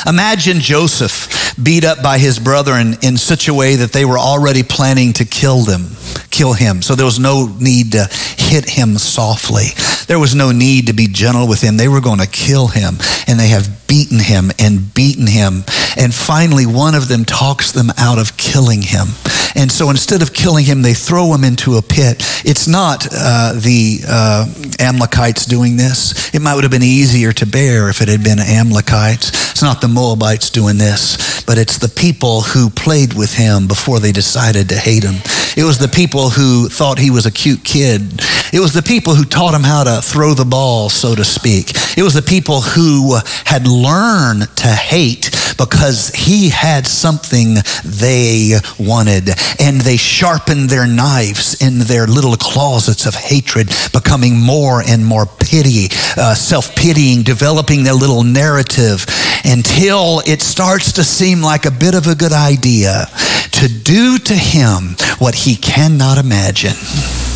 Imagine 0.05 0.59
Joseph 0.59 1.55
beat 1.63 1.85
up 1.85 2.03
by 2.03 2.19
his 2.19 2.41
brother 2.41 2.75
in, 2.75 2.95
in 3.03 3.17
such 3.17 3.47
a 3.47 3.55
way 3.55 3.77
that 3.77 3.93
they 3.93 4.05
were 4.05 4.19
already 4.19 4.65
planning 4.65 5.13
to 5.13 5.25
kill 5.25 5.61
them, 5.61 5.91
kill 6.31 6.55
him. 6.55 6.83
So 6.83 6.97
there 6.97 7.07
was 7.07 7.21
no 7.21 7.47
need 7.61 7.93
to 7.93 8.09
hit 8.51 8.69
him 8.69 8.99
softly. 8.99 9.69
There 10.09 10.19
was 10.19 10.35
no 10.35 10.51
need 10.51 10.89
to 10.89 10.93
be 10.93 11.07
gentle 11.07 11.47
with 11.47 11.61
him. 11.61 11.77
They 11.77 11.87
were 11.87 12.01
going 12.01 12.19
to 12.19 12.27
kill 12.27 12.67
him, 12.67 12.99
and 13.29 13.39
they 13.39 13.47
have 13.49 13.87
beaten 13.87 14.19
him 14.19 14.51
and 14.59 14.93
beaten 14.93 15.29
him. 15.29 15.63
And 15.97 16.13
finally, 16.13 16.67
one 16.67 16.97
of 16.97 17.07
them 17.07 17.25
talks 17.25 17.71
them 17.71 17.91
out 17.97 18.19
of 18.19 18.37
killing 18.37 18.83
him. 18.83 19.07
And 19.55 19.71
so 19.71 19.91
instead 19.91 20.21
of 20.23 20.33
killing 20.33 20.65
him, 20.65 20.83
they 20.83 20.95
throw 20.95 21.33
him 21.33 21.45
into 21.45 21.77
a 21.77 21.83
pit. 21.83 22.23
It's 22.45 22.67
not 22.67 23.07
uh, 23.13 23.53
the 23.55 24.01
uh, 24.07 24.47
Amalekites 24.81 25.47
doing 25.47 25.77
this. 25.77 26.35
It 26.35 26.43
might 26.43 26.61
have 26.63 26.71
been 26.73 26.83
easier 26.83 27.33
to 27.33 27.47
bear 27.47 27.89
if 27.89 28.01
it 28.01 28.09
had 28.09 28.25
been 28.25 28.41
Amalekites. 28.41 29.29
It's 29.53 29.63
not 29.63 29.81
the 29.81 29.89
Moabites 29.89 30.51
doing 30.51 30.79
this, 30.79 31.43
but 31.45 31.59
it's 31.59 31.79
the 31.79 31.89
people 31.89 32.43
who 32.43 32.71
played 32.71 33.15
with 33.15 33.35
him 33.35 33.69
before 33.69 34.01
they 34.01 34.13
decided 34.13 34.69
to 34.71 34.77
hate 34.77 35.05
him. 35.05 35.17
It 35.57 35.65
was 35.65 35.79
the 35.79 35.89
people 35.89 36.31
who 36.31 36.69
thought 36.69 36.99
he 36.99 37.11
was 37.11 37.27
a 37.27 37.31
cute 37.31 37.65
kid. 37.65 38.23
It 38.53 38.61
was 38.61 38.73
the 38.73 38.83
people 38.83 39.15
who 39.15 39.25
taught 39.25 39.55
him 39.55 39.63
how 39.63 39.85
to 39.85 40.03
throw 40.03 40.35
the 40.35 40.45
ball, 40.45 40.89
so 40.89 41.15
to 41.15 41.25
speak. 41.25 41.71
It 41.97 42.03
was 42.03 42.15
the 42.15 42.23
people 42.23 42.61
who 42.61 43.17
had 43.45 43.67
learned 43.67 44.49
to 44.57 44.69
hate 44.69 45.31
because 45.57 46.09
he 46.09 46.49
had 46.49 46.87
something 46.87 47.57
they 47.85 48.55
wanted. 48.79 49.29
And 49.61 49.81
they 49.81 49.97
sharpened 49.97 50.71
their 50.71 50.87
knives 50.87 51.61
in 51.63 51.81
their 51.81 52.07
little 52.07 52.37
closets 52.37 53.07
of 53.07 53.15
hatred, 53.15 53.69
becoming 53.93 54.41
more 54.41 54.83
and 54.83 55.05
more 55.05 55.27
pity, 55.27 55.89
uh, 56.17 56.35
self 56.35 56.75
pitying, 56.75 57.23
developing 57.23 57.85
their 57.85 57.95
little 57.95 58.25
narrative 58.25 59.05
until 59.45 60.23
it 60.27 60.41
starts 60.41 60.93
to 60.93 61.05
seem 61.05 61.43
like 61.43 61.67
a 61.67 61.71
bit 61.71 61.95
of 61.95 62.07
a 62.07 62.15
good 62.15 62.33
idea 62.33 63.07
to 63.53 63.69
do 63.69 64.19
to 64.19 64.35
him 64.35 64.97
what 65.19 65.35
he 65.35 65.57
cannot 65.57 66.19
imagine. 66.19 67.30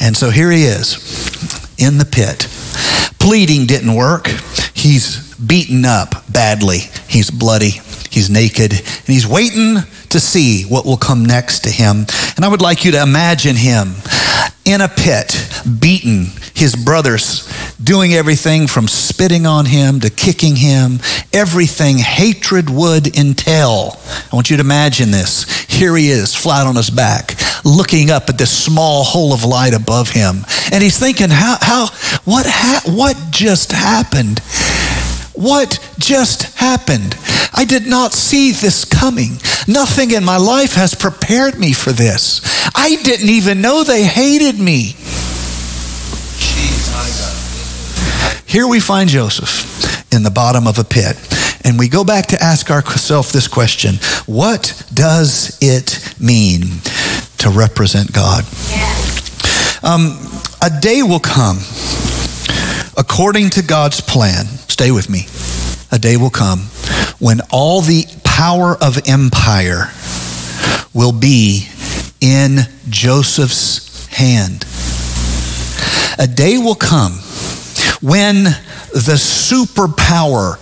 And 0.00 0.16
so 0.16 0.30
here 0.30 0.50
he 0.50 0.64
is 0.64 0.96
in 1.78 1.98
the 1.98 2.04
pit. 2.04 2.48
Pleading 3.18 3.66
didn't 3.66 3.94
work. 3.94 4.28
He's 4.74 5.34
beaten 5.36 5.84
up 5.84 6.24
badly. 6.30 6.78
He's 7.08 7.30
bloody. 7.30 7.80
He's 8.10 8.30
naked. 8.30 8.72
And 8.72 9.06
he's 9.06 9.26
waiting 9.26 9.76
to 10.08 10.20
see 10.20 10.64
what 10.64 10.84
will 10.84 10.96
come 10.96 11.24
next 11.24 11.60
to 11.60 11.70
him. 11.70 12.06
And 12.36 12.44
I 12.44 12.48
would 12.48 12.62
like 12.62 12.84
you 12.84 12.92
to 12.92 13.02
imagine 13.02 13.56
him 13.56 13.94
in 14.64 14.80
a 14.80 14.88
pit, 14.88 15.34
beaten, 15.80 16.26
his 16.54 16.76
brothers 16.76 17.48
doing 17.82 18.12
everything 18.12 18.66
from 18.66 18.86
spitting 18.86 19.46
on 19.46 19.64
him 19.64 20.00
to 20.00 20.10
kicking 20.10 20.56
him, 20.56 21.00
everything 21.32 21.98
hatred 21.98 22.68
would 22.68 23.16
entail. 23.18 23.98
I 24.30 24.36
want 24.36 24.50
you 24.50 24.56
to 24.56 24.62
imagine 24.62 25.10
this. 25.10 25.44
Here 25.64 25.96
he 25.96 26.10
is, 26.10 26.34
flat 26.34 26.66
on 26.66 26.76
his 26.76 26.90
back, 26.90 27.34
looking 27.64 28.10
up 28.10 28.28
at 28.28 28.38
this 28.38 28.56
small 28.56 29.02
hole 29.02 29.32
of 29.32 29.44
light 29.44 29.74
above 29.74 30.10
him. 30.10 30.44
And 30.72 30.82
he's 30.82 30.98
thinking, 30.98 31.30
how, 31.30 31.56
how, 31.60 31.86
what, 32.24 32.46
ha- 32.46 32.82
what 32.86 33.16
just 33.30 33.72
happened? 33.72 34.40
What 35.34 35.78
just 35.98 36.58
happened? 36.58 37.16
I 37.52 37.64
did 37.64 37.86
not 37.86 38.12
see 38.12 38.52
this 38.52 38.84
coming. 38.84 39.32
Nothing 39.66 40.10
in 40.12 40.24
my 40.24 40.36
life 40.36 40.74
has 40.74 40.94
prepared 40.94 41.58
me 41.58 41.72
for 41.72 41.92
this. 41.92 42.40
I 42.74 42.96
didn't 43.02 43.28
even 43.28 43.60
know 43.60 43.84
they 43.84 44.04
hated 44.04 44.58
me. 44.58 44.94
Here 48.46 48.66
we 48.66 48.80
find 48.80 49.08
Joseph 49.08 50.12
in 50.12 50.24
the 50.24 50.30
bottom 50.30 50.66
of 50.66 50.78
a 50.78 50.84
pit. 50.84 51.16
And 51.64 51.78
we 51.78 51.88
go 51.88 52.02
back 52.04 52.26
to 52.28 52.42
ask 52.42 52.70
ourselves 52.70 53.32
this 53.32 53.46
question 53.46 53.96
What 54.26 54.82
does 54.92 55.58
it 55.60 56.14
mean 56.18 56.80
to 57.38 57.50
represent 57.50 58.12
God? 58.12 58.44
Um, 59.82 60.18
a 60.62 60.70
day 60.80 61.02
will 61.02 61.20
come, 61.20 61.58
according 63.00 63.48
to 63.48 63.62
God's 63.62 64.02
plan. 64.02 64.44
Stay 64.68 64.90
with 64.90 65.08
me. 65.08 65.26
A 65.90 65.98
day 65.98 66.18
will 66.18 66.30
come 66.30 66.60
when 67.18 67.40
all 67.50 67.80
the 67.80 68.04
power 68.24 68.76
of 68.76 69.08
empire 69.08 69.90
will 70.92 71.10
be 71.10 71.66
in 72.20 72.58
Joseph's 72.90 74.06
hand. 74.08 74.66
A 76.18 76.26
day 76.26 76.58
will 76.58 76.74
come 76.74 77.12
when 78.02 78.44
the 78.92 79.16
superpower 79.16 80.58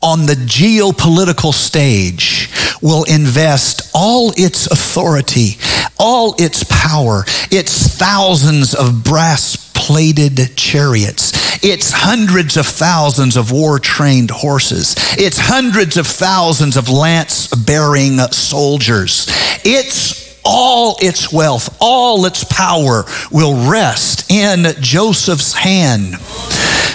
on 0.00 0.24
the 0.24 0.34
geopolitical 0.34 1.52
stage 1.52 2.48
will 2.80 3.04
invest 3.04 3.90
all 3.92 4.32
its 4.38 4.66
authority, 4.68 5.58
all 5.98 6.34
its 6.38 6.64
power, 6.64 7.24
its 7.50 7.94
thousands 7.94 8.74
of 8.74 9.04
brass 9.04 9.67
plated 9.88 10.54
chariots, 10.54 11.64
its 11.64 11.90
hundreds 11.90 12.58
of 12.58 12.66
thousands 12.66 13.38
of 13.38 13.50
war 13.50 13.78
trained 13.78 14.30
horses, 14.30 14.94
its 15.16 15.38
hundreds 15.38 15.96
of 15.96 16.06
thousands 16.06 16.76
of 16.76 16.90
lance 16.90 17.48
bearing 17.54 18.18
soldiers, 18.30 19.26
its 19.64 20.38
all 20.44 20.98
its 21.00 21.32
wealth, 21.32 21.74
all 21.80 22.26
its 22.26 22.44
power 22.44 23.06
will 23.32 23.70
rest 23.70 24.30
in 24.30 24.66
Joseph's 24.82 25.54
hand. 25.54 26.16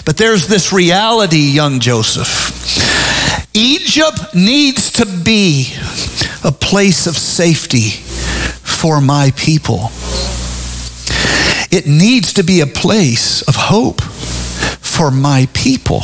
But 0.05 0.17
there's 0.17 0.47
this 0.47 0.71
reality, 0.71 1.49
young 1.49 1.79
Joseph. 1.79 2.53
Egypt 3.55 4.35
needs 4.35 4.91
to 4.91 5.07
be 5.07 5.73
a 6.43 6.51
place 6.51 7.07
of 7.07 7.17
safety 7.17 7.89
for 7.89 9.01
my 9.01 9.31
people. 9.35 9.89
It 11.73 11.87
needs 11.87 12.33
to 12.33 12.43
be 12.43 12.61
a 12.61 12.67
place 12.67 13.41
of 13.47 13.55
hope 13.55 13.99
for 13.99 15.09
my 15.09 15.47
people. 15.55 16.01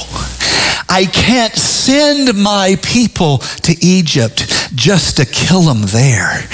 I 0.90 1.06
can't 1.06 1.54
send 1.54 2.36
my 2.36 2.76
people 2.82 3.38
to 3.38 3.76
Egypt 3.80 4.72
just 4.74 5.18
to 5.18 5.26
kill 5.26 5.62
them 5.62 5.84
there. 5.84 6.50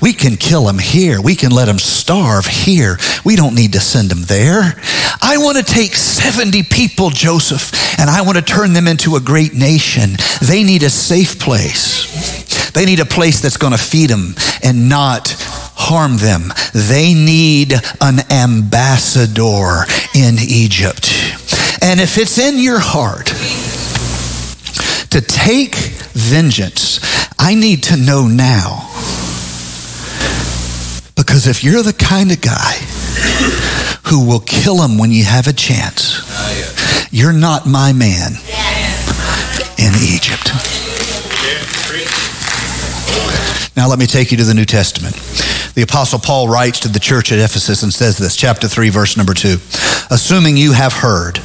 We 0.00 0.12
can 0.12 0.36
kill 0.36 0.66
them 0.66 0.78
here. 0.78 1.20
We 1.20 1.34
can 1.34 1.50
let 1.50 1.64
them 1.64 1.80
starve 1.80 2.46
here. 2.46 2.96
We 3.24 3.34
don't 3.34 3.56
need 3.56 3.72
to 3.72 3.80
send 3.80 4.08
them 4.08 4.22
there. 4.22 4.80
I 5.20 5.36
want 5.38 5.58
to 5.58 5.64
take 5.64 5.96
70 5.96 6.62
people, 6.62 7.10
Joseph, 7.10 7.98
and 7.98 8.08
I 8.08 8.22
want 8.22 8.38
to 8.38 8.42
turn 8.42 8.72
them 8.72 8.86
into 8.86 9.16
a 9.16 9.20
great 9.20 9.52
nation. 9.52 10.10
They 10.40 10.62
need 10.62 10.84
a 10.84 10.90
safe 10.90 11.40
place. 11.40 12.59
They 12.74 12.84
need 12.84 13.00
a 13.00 13.04
place 13.04 13.40
that's 13.40 13.56
going 13.56 13.72
to 13.72 13.78
feed 13.78 14.10
them 14.10 14.34
and 14.62 14.88
not 14.88 15.34
harm 15.76 16.16
them. 16.18 16.52
They 16.74 17.14
need 17.14 17.72
an 18.00 18.20
ambassador 18.30 19.84
in 20.14 20.36
Egypt. 20.38 21.08
And 21.82 22.00
if 22.00 22.18
it's 22.18 22.38
in 22.38 22.58
your 22.58 22.78
heart 22.80 23.26
to 25.10 25.20
take 25.20 25.74
vengeance, 26.12 27.00
I 27.38 27.54
need 27.54 27.82
to 27.84 27.96
know 27.96 28.28
now 28.28 28.86
because 31.16 31.46
if 31.46 31.62
you're 31.64 31.82
the 31.82 31.92
kind 31.92 32.32
of 32.32 32.40
guy 32.40 32.74
who 34.08 34.26
will 34.26 34.40
kill 34.40 34.82
him 34.82 34.98
when 34.98 35.10
you 35.10 35.24
have 35.24 35.46
a 35.46 35.52
chance, 35.52 36.20
you're 37.12 37.32
not 37.32 37.66
my 37.66 37.92
man 37.92 38.32
in 39.78 39.92
Egypt. 40.02 40.50
Now, 43.80 43.88
let 43.88 43.98
me 43.98 44.04
take 44.04 44.30
you 44.30 44.36
to 44.36 44.44
the 44.44 44.52
New 44.52 44.66
Testament. 44.66 45.14
The 45.72 45.80
Apostle 45.80 46.18
Paul 46.18 46.50
writes 46.50 46.80
to 46.80 46.88
the 46.88 47.00
church 47.00 47.32
at 47.32 47.38
Ephesus 47.38 47.82
and 47.82 47.90
says 47.90 48.18
this, 48.18 48.36
chapter 48.36 48.68
3, 48.68 48.90
verse 48.90 49.16
number 49.16 49.32
2. 49.32 49.56
Assuming 50.10 50.58
you 50.58 50.74
have 50.74 50.92
heard, 50.92 51.38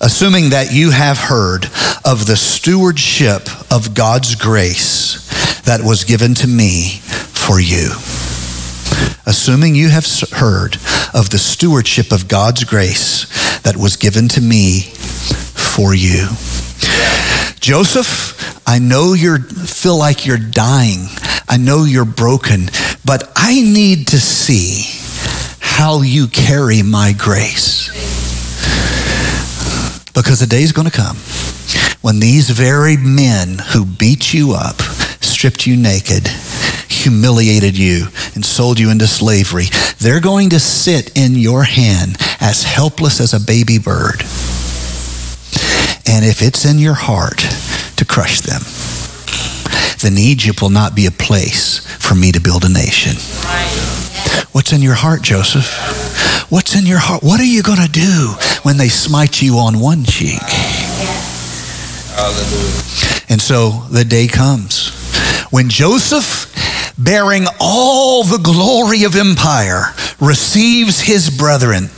assuming 0.00 0.50
that 0.50 0.68
you 0.70 0.92
have 0.92 1.18
heard 1.18 1.64
of 2.04 2.26
the 2.28 2.36
stewardship 2.36 3.48
of 3.72 3.92
God's 3.92 4.36
grace 4.36 5.62
that 5.62 5.80
was 5.82 6.04
given 6.04 6.34
to 6.34 6.46
me 6.46 7.00
for 7.02 7.58
you 7.58 7.90
assuming 9.24 9.74
you 9.74 9.88
have 9.88 10.04
heard 10.32 10.74
of 11.14 11.30
the 11.30 11.38
stewardship 11.38 12.12
of 12.12 12.28
God's 12.28 12.64
grace 12.64 13.24
that 13.60 13.76
was 13.76 13.96
given 13.96 14.28
to 14.28 14.40
me 14.40 14.80
for 14.80 15.94
you. 15.94 16.26
Joseph, 17.62 18.60
I 18.66 18.80
know 18.80 19.12
you 19.12 19.38
feel 19.38 19.96
like 19.96 20.26
you're 20.26 20.36
dying. 20.36 21.06
I 21.48 21.58
know 21.58 21.84
you're 21.84 22.04
broken, 22.04 22.66
but 23.04 23.30
I 23.36 23.54
need 23.54 24.08
to 24.08 24.18
see 24.18 24.82
how 25.60 26.02
you 26.02 26.26
carry 26.26 26.82
my 26.82 27.14
grace. 27.16 27.88
Because 30.12 30.40
the 30.40 30.48
day 30.48 30.62
is 30.62 30.72
going 30.72 30.90
to 30.90 30.92
come 30.92 31.16
when 32.00 32.18
these 32.18 32.50
very 32.50 32.96
men 32.96 33.58
who 33.72 33.84
beat 33.84 34.34
you 34.34 34.54
up, 34.54 34.82
stripped 35.22 35.64
you 35.64 35.76
naked, 35.76 36.26
humiliated 36.88 37.78
you 37.78 38.08
and 38.34 38.44
sold 38.44 38.80
you 38.80 38.90
into 38.90 39.06
slavery, 39.06 39.66
they're 40.00 40.20
going 40.20 40.50
to 40.50 40.58
sit 40.58 41.16
in 41.16 41.36
your 41.36 41.62
hand 41.62 42.16
as 42.40 42.64
helpless 42.64 43.20
as 43.20 43.32
a 43.32 43.38
baby 43.38 43.78
bird. 43.78 44.24
And 46.12 46.26
if 46.26 46.42
it's 46.42 46.66
in 46.66 46.78
your 46.78 46.94
heart 46.94 47.38
to 47.96 48.04
crush 48.04 48.42
them, 48.42 48.60
then 50.02 50.18
Egypt 50.18 50.60
will 50.60 50.68
not 50.68 50.94
be 50.94 51.06
a 51.06 51.10
place 51.10 51.80
for 51.96 52.14
me 52.14 52.30
to 52.32 52.40
build 52.40 52.64
a 52.64 52.68
nation. 52.68 53.16
What's 54.52 54.74
in 54.74 54.82
your 54.82 54.94
heart, 54.94 55.22
Joseph? 55.22 56.50
What's 56.50 56.76
in 56.76 56.84
your 56.84 56.98
heart? 56.98 57.22
What 57.22 57.40
are 57.40 57.44
you 57.44 57.62
going 57.62 57.80
to 57.80 57.90
do 57.90 58.34
when 58.62 58.76
they 58.76 58.88
smite 58.88 59.40
you 59.40 59.56
on 59.56 59.80
one 59.80 60.04
cheek? 60.04 60.42
Hallelujah. 62.12 62.82
And 63.30 63.40
so 63.40 63.86
the 63.90 64.04
day 64.04 64.26
comes 64.26 64.90
when 65.50 65.70
Joseph, 65.70 66.52
bearing 66.98 67.46
all 67.58 68.22
the 68.22 68.36
glory 68.38 69.04
of 69.04 69.16
empire, 69.16 69.94
receives 70.20 71.00
his 71.00 71.30
brethren. 71.30 71.88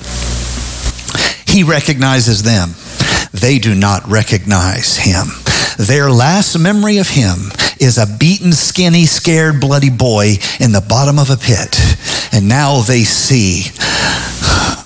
He 1.49 1.65
recognizes 1.65 2.45
them. 2.45 2.75
They 3.45 3.59
do 3.59 3.75
not 3.75 4.09
recognize 4.09 4.97
him. 4.97 5.27
Their 5.77 6.11
last 6.11 6.59
memory 6.59 6.97
of 6.97 7.11
him 7.11 7.53
is 7.79 7.99
a 7.99 8.07
beaten, 8.07 8.55
skinny, 8.55 9.05
scared, 9.05 9.61
bloody 9.61 9.91
boy 9.91 10.37
in 10.61 10.73
the 10.73 10.81
bottom 10.81 11.19
of 11.19 11.29
a 11.29 11.37
pit. 11.37 11.79
And 12.33 12.49
now 12.49 12.81
they 12.81 13.05
see 13.05 13.65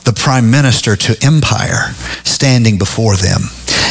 the 0.02 0.12
prime 0.12 0.50
minister 0.50 0.96
to 0.96 1.16
empire 1.24 1.94
standing 2.24 2.78
before 2.78 3.14
them. 3.14 3.42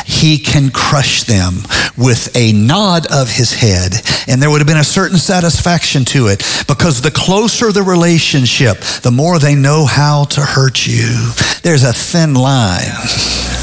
He 0.05 0.37
can 0.37 0.69
crush 0.69 1.23
them 1.23 1.59
with 1.97 2.35
a 2.35 2.51
nod 2.51 3.07
of 3.09 3.29
his 3.29 3.53
head. 3.53 3.93
And 4.27 4.41
there 4.41 4.49
would 4.49 4.59
have 4.59 4.67
been 4.67 4.75
a 4.75 4.83
certain 4.83 5.17
satisfaction 5.17 6.03
to 6.11 6.27
it 6.27 6.39
because 6.67 7.01
the 7.01 7.11
closer 7.11 7.71
the 7.71 7.83
relationship, 7.83 8.79
the 9.01 9.11
more 9.11 9.39
they 9.39 9.55
know 9.55 9.85
how 9.85 10.25
to 10.25 10.41
hurt 10.41 10.85
you. 10.85 11.31
There's 11.63 11.83
a 11.83 11.93
thin 11.93 12.33
line 12.33 13.56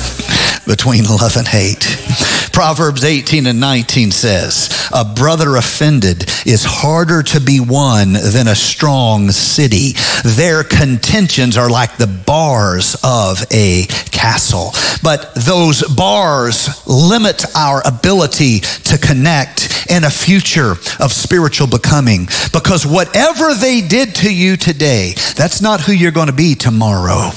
between 0.67 1.05
love 1.05 1.37
and 1.37 1.47
hate. 1.47 1.85
Proverbs 2.53 3.03
18 3.03 3.47
and 3.47 3.59
19 3.59 4.13
says, 4.13 4.89
A 4.95 5.05
brother 5.05 5.57
offended 5.57 6.25
is 6.47 6.65
harder 6.65 7.23
to 7.25 7.41
be 7.41 7.59
won 7.59 8.13
than 8.13 8.47
a 8.47 8.55
strong 8.55 9.31
city. 9.33 9.95
Their 10.25 10.63
contentions 10.63 11.57
are 11.57 11.69
like 11.69 11.97
the 11.97 12.07
bars 12.07 12.97
of 13.03 13.45
a 13.53 13.87
castle. 14.13 14.71
But 15.03 15.35
those 15.35 15.83
bars 15.97 16.87
limit 16.87 17.45
our 17.57 17.83
ability 17.85 18.61
to 18.61 18.99
connect 18.99 19.87
in 19.91 20.05
a 20.05 20.11
future 20.11 20.73
of 21.01 21.13
spiritual 21.13 21.67
becoming. 21.67 22.27
Because 22.53 22.87
whatever 22.87 23.53
they 23.55 23.81
did 23.81 24.15
to 24.17 24.33
you 24.33 24.57
today, 24.57 25.15
that's 25.37 25.61
not 25.61 25.81
who 25.81 25.93
you're 25.93 26.13
going 26.13 26.29
to 26.29 26.33
be 26.33 26.55
tomorrow 26.55 27.33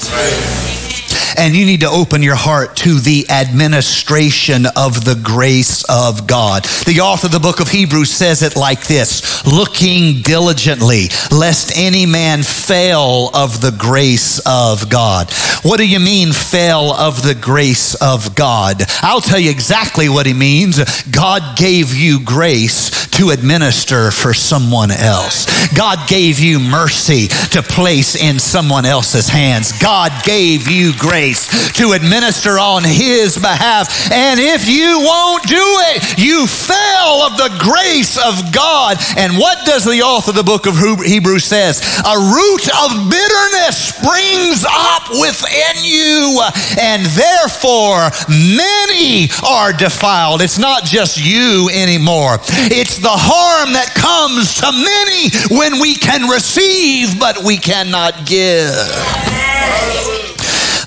and 1.38 1.54
you 1.54 1.64
need 1.64 1.80
to 1.80 1.88
open 1.88 2.22
your 2.22 2.34
heart 2.34 2.74
to 2.76 2.98
the 2.98 3.26
administration 3.30 4.66
of 4.76 5.04
the 5.04 5.18
grace 5.22 5.84
of 5.84 6.26
God. 6.26 6.64
The 6.84 7.00
author 7.00 7.26
of 7.26 7.32
the 7.32 7.38
book 7.38 7.60
of 7.60 7.68
Hebrews 7.68 8.10
says 8.10 8.42
it 8.42 8.56
like 8.56 8.86
this 8.86 9.46
looking 9.46 10.22
diligently, 10.22 11.08
lest 11.30 11.72
any 11.76 12.06
man 12.06 12.42
fail 12.42 13.30
of 13.34 13.60
the 13.60 13.70
grace 13.70 14.40
of 14.46 14.90
God. 14.90 15.32
What 15.62 15.78
do 15.78 15.88
you 15.88 16.00
mean, 16.00 16.32
fail 16.32 16.92
of 16.92 17.22
the 17.22 17.34
grace 17.34 17.94
of 17.94 18.34
God? 18.34 18.82
I'll 19.02 19.20
tell 19.20 19.38
you 19.38 19.50
exactly 19.50 20.08
what 20.08 20.26
he 20.26 20.34
means. 20.34 21.02
God 21.04 21.56
gave 21.56 21.94
you 21.94 22.24
grace 22.24 23.06
to 23.10 23.30
administer 23.30 24.10
for 24.10 24.34
someone 24.34 24.90
else. 24.90 25.46
God 25.74 26.08
gave 26.08 26.38
you 26.38 26.58
mercy 26.58 27.28
to 27.50 27.62
place 27.62 28.16
in 28.16 28.38
someone 28.38 28.86
else's 28.86 29.28
hands. 29.28 29.72
God 29.80 30.12
gave 30.24 30.68
you 30.68 30.92
grace 30.98 31.27
to 31.34 31.92
administer 31.92 32.58
on 32.58 32.84
his 32.84 33.36
behalf. 33.36 34.10
And 34.12 34.40
if 34.40 34.68
you 34.68 35.00
won't 35.00 35.44
do 35.46 35.66
it, 35.92 36.18
you 36.18 36.46
fail 36.46 37.26
of 37.26 37.36
the 37.36 37.56
grace 37.58 38.16
of 38.16 38.52
God. 38.52 38.96
And 39.16 39.36
what 39.36 39.64
does 39.66 39.84
the 39.84 40.02
author 40.02 40.30
of 40.30 40.36
the 40.36 40.42
book 40.42 40.66
of 40.66 40.76
Hebrews 40.76 41.44
says? 41.44 41.80
A 42.04 42.16
root 42.16 42.64
of 42.84 43.10
bitterness 43.10 43.94
springs 43.94 44.64
up 44.68 45.10
within 45.10 45.84
you, 45.84 46.40
and 46.80 47.04
therefore 47.06 48.10
many 48.28 49.28
are 49.46 49.72
defiled. 49.72 50.42
It's 50.42 50.58
not 50.58 50.84
just 50.84 51.18
you 51.18 51.68
anymore. 51.72 52.38
It's 52.70 52.98
the 52.98 53.08
harm 53.08 53.72
that 53.72 53.94
comes 53.94 54.56
to 54.60 54.72
many 54.72 55.30
when 55.58 55.80
we 55.80 55.94
can 55.94 56.28
receive, 56.28 57.18
but 57.18 57.42
we 57.44 57.56
cannot 57.56 58.26
give. 58.26 60.17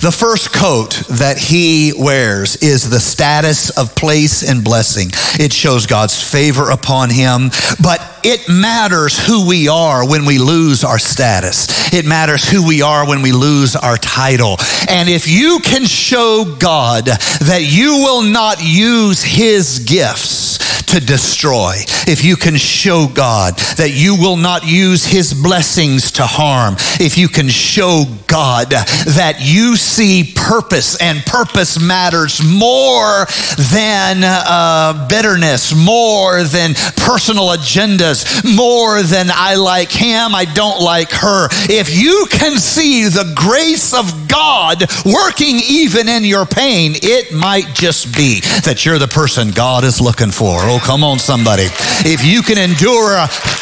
The 0.01 0.11
first 0.11 0.51
coat 0.51 1.03
that 1.09 1.37
he 1.37 1.93
wears 1.95 2.55
is 2.55 2.89
the 2.89 2.99
status 2.99 3.69
of 3.77 3.93
place 3.93 4.41
and 4.41 4.63
blessing. 4.63 5.11
It 5.39 5.53
shows 5.53 5.85
God's 5.85 6.19
favor 6.19 6.71
upon 6.71 7.11
him, 7.11 7.51
but 7.79 8.01
it 8.23 8.49
matters 8.49 9.23
who 9.27 9.47
we 9.47 9.67
are 9.67 10.03
when 10.09 10.25
we 10.25 10.39
lose 10.39 10.83
our 10.83 10.97
status. 10.97 11.93
It 11.93 12.07
matters 12.07 12.49
who 12.49 12.65
we 12.67 12.81
are 12.81 13.07
when 13.07 13.21
we 13.21 13.31
lose 13.31 13.75
our 13.75 13.95
title. 13.95 14.57
And 14.89 15.07
if 15.07 15.27
you 15.27 15.59
can 15.63 15.85
show 15.85 16.55
God 16.57 17.05
that 17.05 17.61
you 17.61 17.97
will 17.97 18.23
not 18.23 18.57
use 18.59 19.21
his 19.21 19.85
gifts 19.85 20.70
to 20.91 20.99
destroy, 20.99 21.75
if 22.05 22.23
you 22.23 22.35
can 22.35 22.57
show 22.57 23.07
God 23.13 23.57
that 23.77 23.91
you 23.93 24.15
will 24.15 24.35
not 24.35 24.67
use 24.67 25.05
his 25.05 25.33
blessings 25.33 26.11
to 26.13 26.23
harm, 26.25 26.75
if 26.99 27.17
you 27.17 27.29
can 27.29 27.47
show 27.47 28.03
God 28.27 28.71
that 28.71 29.37
you 29.39 29.77
see 29.77 30.33
purpose 30.35 30.99
and 31.01 31.19
purpose 31.25 31.79
matters 31.79 32.43
more 32.43 33.25
than 33.71 34.21
uh, 34.23 35.07
bitterness, 35.07 35.73
more 35.73 36.43
than 36.43 36.73
personal 36.97 37.49
agendas, 37.55 38.43
more 38.55 39.01
than 39.01 39.27
I 39.31 39.55
like 39.55 39.91
him, 39.91 40.35
I 40.35 40.43
don't 40.43 40.81
like 40.81 41.11
her. 41.11 41.47
If 41.69 41.95
you 41.95 42.27
can 42.29 42.57
see 42.57 43.05
the 43.05 43.33
grace 43.35 43.93
of 43.93 44.27
God 44.27 44.83
working 45.05 45.55
even 45.69 46.09
in 46.09 46.25
your 46.25 46.45
pain, 46.45 46.93
it 46.95 47.33
might 47.33 47.73
just 47.73 48.15
be 48.15 48.41
that 48.65 48.85
you're 48.85 48.99
the 48.99 49.07
person 49.07 49.51
God 49.51 49.83
is 49.83 50.01
looking 50.01 50.31
for. 50.31 50.59
Come 50.81 51.03
on, 51.03 51.19
somebody. 51.19 51.67
If 52.03 52.25
you 52.25 52.41
can 52.41 52.57
endure 52.57 53.17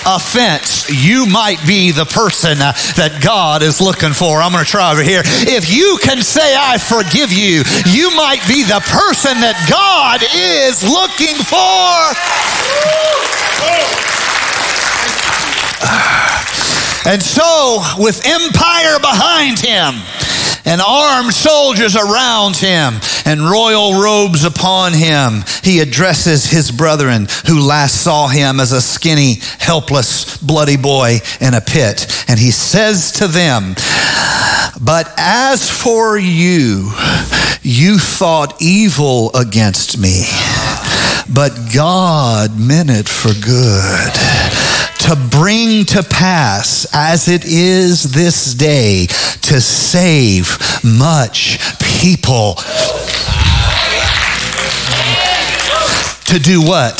offense, 0.07 0.89
you 0.89 1.25
might 1.25 1.59
be 1.67 1.91
the 1.91 2.05
person 2.05 2.57
that 2.57 3.19
God 3.21 3.61
is 3.61 3.81
looking 3.81 4.13
for. 4.13 4.41
I'm 4.41 4.51
going 4.51 4.63
to 4.63 4.69
try 4.69 4.91
over 4.91 5.03
here. 5.03 5.21
If 5.25 5.69
you 5.69 5.99
can 6.01 6.21
say, 6.21 6.55
I 6.55 6.77
forgive 6.79 7.31
you, 7.31 7.63
you 7.85 8.09
might 8.15 8.41
be 8.47 8.63
the 8.63 8.81
person 8.87 9.37
that 9.43 9.59
God 9.67 10.23
is 10.33 10.81
looking 10.83 11.37
for. 11.43 12.15
And 17.07 17.23
so, 17.23 17.81
with 17.97 18.21
empire 18.27 18.99
behind 18.99 19.57
him, 19.57 20.03
and 20.69 20.81
armed 20.81 21.33
soldiers 21.33 21.95
around 21.95 22.55
him, 22.55 22.93
and 23.25 23.41
royal 23.41 23.99
robes 23.99 24.43
upon 24.45 24.93
him, 24.93 25.43
he 25.63 25.79
addresses 25.79 26.45
his 26.45 26.69
brethren 26.69 27.27
who 27.47 27.59
last 27.59 28.03
saw 28.03 28.27
him 28.27 28.59
as 28.59 28.71
a 28.71 28.79
skinny, 28.79 29.39
helpless, 29.57 30.37
bloody 30.37 30.77
boy 30.77 31.17
in 31.41 31.55
a 31.55 31.61
pit. 31.61 32.05
And 32.27 32.39
he 32.39 32.51
says 32.51 33.13
to 33.13 33.25
them, 33.25 33.73
But 34.79 35.11
as 35.17 35.67
for 35.67 36.19
you, 36.19 36.91
you 37.63 37.97
thought 37.97 38.61
evil 38.61 39.31
against 39.33 39.97
me, 39.97 40.25
but 41.33 41.51
God 41.73 42.59
meant 42.59 42.91
it 42.91 43.09
for 43.09 43.33
good 43.43 44.13
to 44.99 45.15
bring 45.31 45.85
to 45.85 46.03
pass 46.03 46.85
as 46.93 47.27
it 47.27 47.43
is 47.45 48.11
this 48.13 48.53
day 48.53 49.07
to 49.43 49.61
save 49.61 50.57
much 50.83 51.59
people. 52.01 52.55
To 56.25 56.39
do 56.39 56.61
what? 56.61 56.97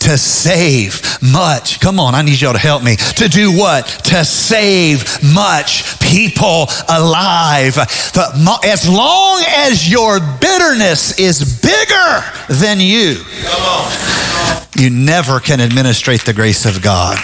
To 0.00 0.18
save 0.18 1.00
much. 1.22 1.80
Come 1.80 1.98
on, 2.00 2.14
I 2.14 2.22
need 2.22 2.40
y'all 2.40 2.52
to 2.52 2.58
help 2.58 2.82
me. 2.82 2.96
To 2.96 3.28
do 3.28 3.56
what? 3.56 3.86
To 3.86 4.24
save 4.24 5.22
much 5.22 5.98
people 6.00 6.66
alive. 6.88 7.78
As 7.78 8.88
long 8.88 9.42
as 9.46 9.90
your 9.90 10.20
bitterness 10.40 11.18
is 11.18 11.60
bigger 11.60 12.22
than 12.60 12.80
you, 12.80 13.24
you 14.76 14.90
never 14.90 15.40
can 15.40 15.60
administrate 15.60 16.24
the 16.24 16.32
grace 16.32 16.66
of 16.66 16.82
God 16.82 17.18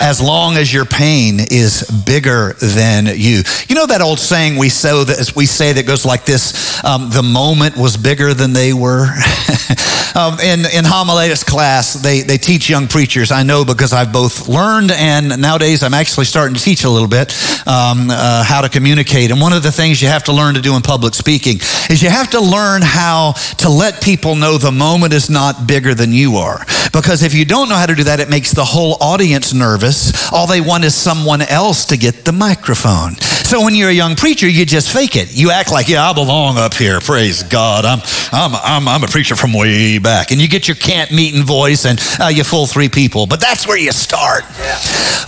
as 0.00 0.20
long 0.20 0.56
as 0.56 0.72
your 0.72 0.84
pain 0.84 1.38
is 1.50 1.82
bigger 2.06 2.52
than 2.54 3.06
you. 3.06 3.42
You 3.68 3.74
know 3.74 3.86
that 3.86 4.00
old 4.00 4.18
saying 4.18 4.56
we 4.56 4.68
say 4.68 5.04
that 5.04 5.32
we 5.34 5.46
say 5.46 5.72
that 5.72 5.86
goes 5.86 6.04
like 6.04 6.24
this: 6.24 6.82
um, 6.84 7.10
"The 7.10 7.22
moment 7.22 7.76
was 7.76 7.96
bigger 7.96 8.34
than 8.34 8.52
they 8.52 8.72
were." 8.72 9.06
um, 10.14 10.38
in 10.40 10.60
in 10.66 10.84
homiletics 10.84 11.44
class, 11.44 11.94
they 11.94 12.22
they 12.22 12.38
teach 12.38 12.68
young 12.70 12.86
preachers. 12.88 13.30
I 13.30 13.42
know 13.42 13.64
because 13.64 13.92
I've 13.92 14.12
both 14.12 14.48
learned 14.48 14.90
and 14.92 15.40
nowadays 15.40 15.82
I'm 15.82 15.94
actually 15.94 16.26
starting 16.26 16.54
to 16.54 16.62
teach 16.62 16.84
a 16.84 16.90
little 16.90 17.08
bit 17.08 17.32
um, 17.66 18.08
uh, 18.10 18.44
how 18.44 18.60
to 18.60 18.68
communicate. 18.68 19.30
And 19.30 19.40
one 19.40 19.52
of 19.52 19.62
the 19.62 19.72
things 19.72 20.00
you 20.00 20.08
have 20.08 20.24
to 20.24 20.32
learn 20.32 20.54
to 20.54 20.60
do 20.60 20.74
in 20.76 20.82
public 20.82 21.14
speaking 21.14 21.56
is 21.90 22.02
you 22.02 22.10
have 22.10 22.30
to 22.30 22.40
learn 22.40 22.82
how 22.82 23.32
to 23.58 23.68
let 23.68 24.02
people 24.02 24.34
know 24.34 24.58
the 24.58 24.72
moment 24.72 25.12
is 25.12 25.28
not 25.28 25.66
bigger 25.66 25.94
than 25.94 26.12
you 26.12 26.36
are. 26.36 26.64
Because 26.92 27.22
if 27.22 27.34
you 27.34 27.44
don't 27.44 27.68
know 27.68 27.76
how 27.76 27.86
to 27.86 27.94
do 27.94 28.04
that, 28.04 28.20
it 28.20 28.28
makes 28.28 28.52
the 28.52 28.64
whole 28.64 28.96
audience 29.00 29.52
nervous. 29.52 30.30
All 30.32 30.46
they 30.46 30.60
want 30.60 30.84
is 30.84 30.94
someone 30.94 31.42
else 31.42 31.86
to 31.86 31.96
get 31.96 32.24
the 32.24 32.32
microphone. 32.32 33.14
So 33.48 33.62
when 33.64 33.74
you're 33.74 33.88
a 33.88 33.94
young 33.94 34.14
preacher, 34.14 34.46
you 34.46 34.66
just 34.66 34.92
fake 34.92 35.16
it. 35.16 35.34
You 35.34 35.50
act 35.50 35.72
like, 35.72 35.88
yeah, 35.88 36.08
I 36.08 36.12
belong 36.12 36.58
up 36.58 36.74
here. 36.74 37.00
Praise 37.00 37.42
God. 37.42 37.84
I'm, 37.84 38.00
I'm, 38.30 38.54
I'm, 38.54 38.88
I'm 38.88 39.04
a 39.04 39.06
preacher 39.06 39.36
from 39.36 39.54
way 39.54 39.98
back. 39.98 40.32
And 40.32 40.40
you 40.40 40.48
get 40.48 40.68
your 40.68 40.76
camp 40.76 41.12
meeting 41.12 41.44
voice 41.44 41.86
and 41.86 41.98
uh, 42.20 42.26
you 42.26 42.44
fool 42.44 42.66
three 42.66 42.90
people. 42.90 43.26
But 43.26 43.40
that's 43.40 43.66
where 43.66 43.78
you 43.78 43.92
start. 43.92 44.44
Yeah. 44.58 44.78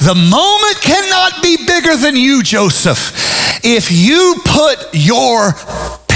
The 0.01 0.15
moment 0.15 0.81
cannot 0.83 1.43
be 1.43 1.57
bigger 1.67 1.97
than 1.97 2.17
you, 2.17 2.43
Joseph. 2.43 3.13
If 3.65 3.91
you 3.91 4.37
put 4.45 4.89
your 4.93 5.53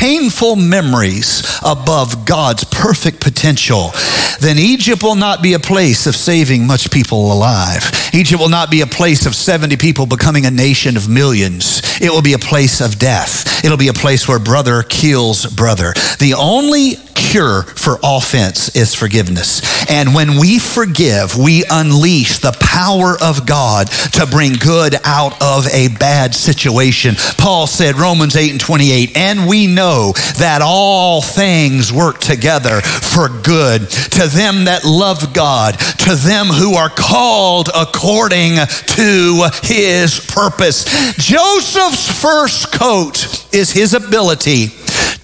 painful 0.05 0.55
memories 0.55 1.43
above 1.65 2.27
God's 2.27 2.63
perfect 2.65 3.23
potential, 3.23 3.91
then 4.39 4.59
Egypt 4.59 5.03
will 5.03 5.15
not 5.15 5.43
be 5.43 5.55
a 5.55 5.59
place 5.59 6.07
of 6.07 6.15
saving 6.15 6.67
much 6.67 6.91
people 6.91 7.33
alive. 7.33 7.91
Egypt 8.13 8.39
will 8.39 8.51
not 8.51 8.71
be 8.71 8.83
a 8.83 8.87
place 8.87 9.25
of 9.25 9.35
70 9.35 9.79
people 9.79 10.05
becoming 10.05 10.45
a 10.45 10.51
nation 10.51 10.99
of 10.99 11.09
millions. 11.09 11.81
It 12.03 12.11
will 12.11 12.21
be 12.21 12.35
a 12.35 12.39
place 12.39 12.83
of 12.83 12.99
death. 12.99 13.65
It'll 13.65 13.79
be 13.79 13.89
a 13.89 13.95
place 13.95 14.29
where 14.29 14.39
brother 14.39 14.83
kills 14.83 15.47
brother. 15.47 15.95
The 16.19 16.35
only 16.37 16.97
cure 17.15 17.63
for 17.63 17.99
offense 18.03 18.75
is 18.77 18.95
forgiveness. 18.95 19.63
And 19.91 20.15
when 20.15 20.39
we 20.39 20.59
forgive, 20.59 21.37
we 21.37 21.65
unleash 21.71 22.39
the 22.39 22.57
power 22.61 23.17
of 23.23 23.47
God 23.47 23.89
to 24.13 24.27
bring 24.27 24.55
good 24.55 24.97
out 25.05 25.41
of 25.43 25.67
a 25.69 25.89
bad 25.89 26.35
situation. 26.35 27.15
Paul 27.39 27.67
said, 27.67 27.97
Romans 27.97 28.37
8 28.37 28.53
and 28.53 28.61
28, 28.61 29.17
and 29.17 29.49
we 29.49 29.67
know 29.67 30.13
that 30.39 30.61
all 30.63 31.23
things 31.23 31.93
work 31.93 32.19
together 32.19 32.81
for 32.81 33.29
good 33.29 33.89
to 33.91 34.27
them 34.27 34.65
that 34.65 34.85
love 34.85 35.33
God, 35.33 35.79
to 35.79 36.15
them 36.15 36.47
who 36.47 36.75
are 36.75 36.91
called 36.91 37.69
according 37.75 38.57
to 38.57 39.49
his 39.63 40.21
purpose. 40.21 40.85
Joseph's 41.17 42.21
first 42.21 42.73
coat 42.73 43.53
is 43.53 43.71
his 43.71 43.95
ability 43.95 44.69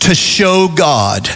to 0.00 0.14
show 0.14 0.68
God. 0.68 1.28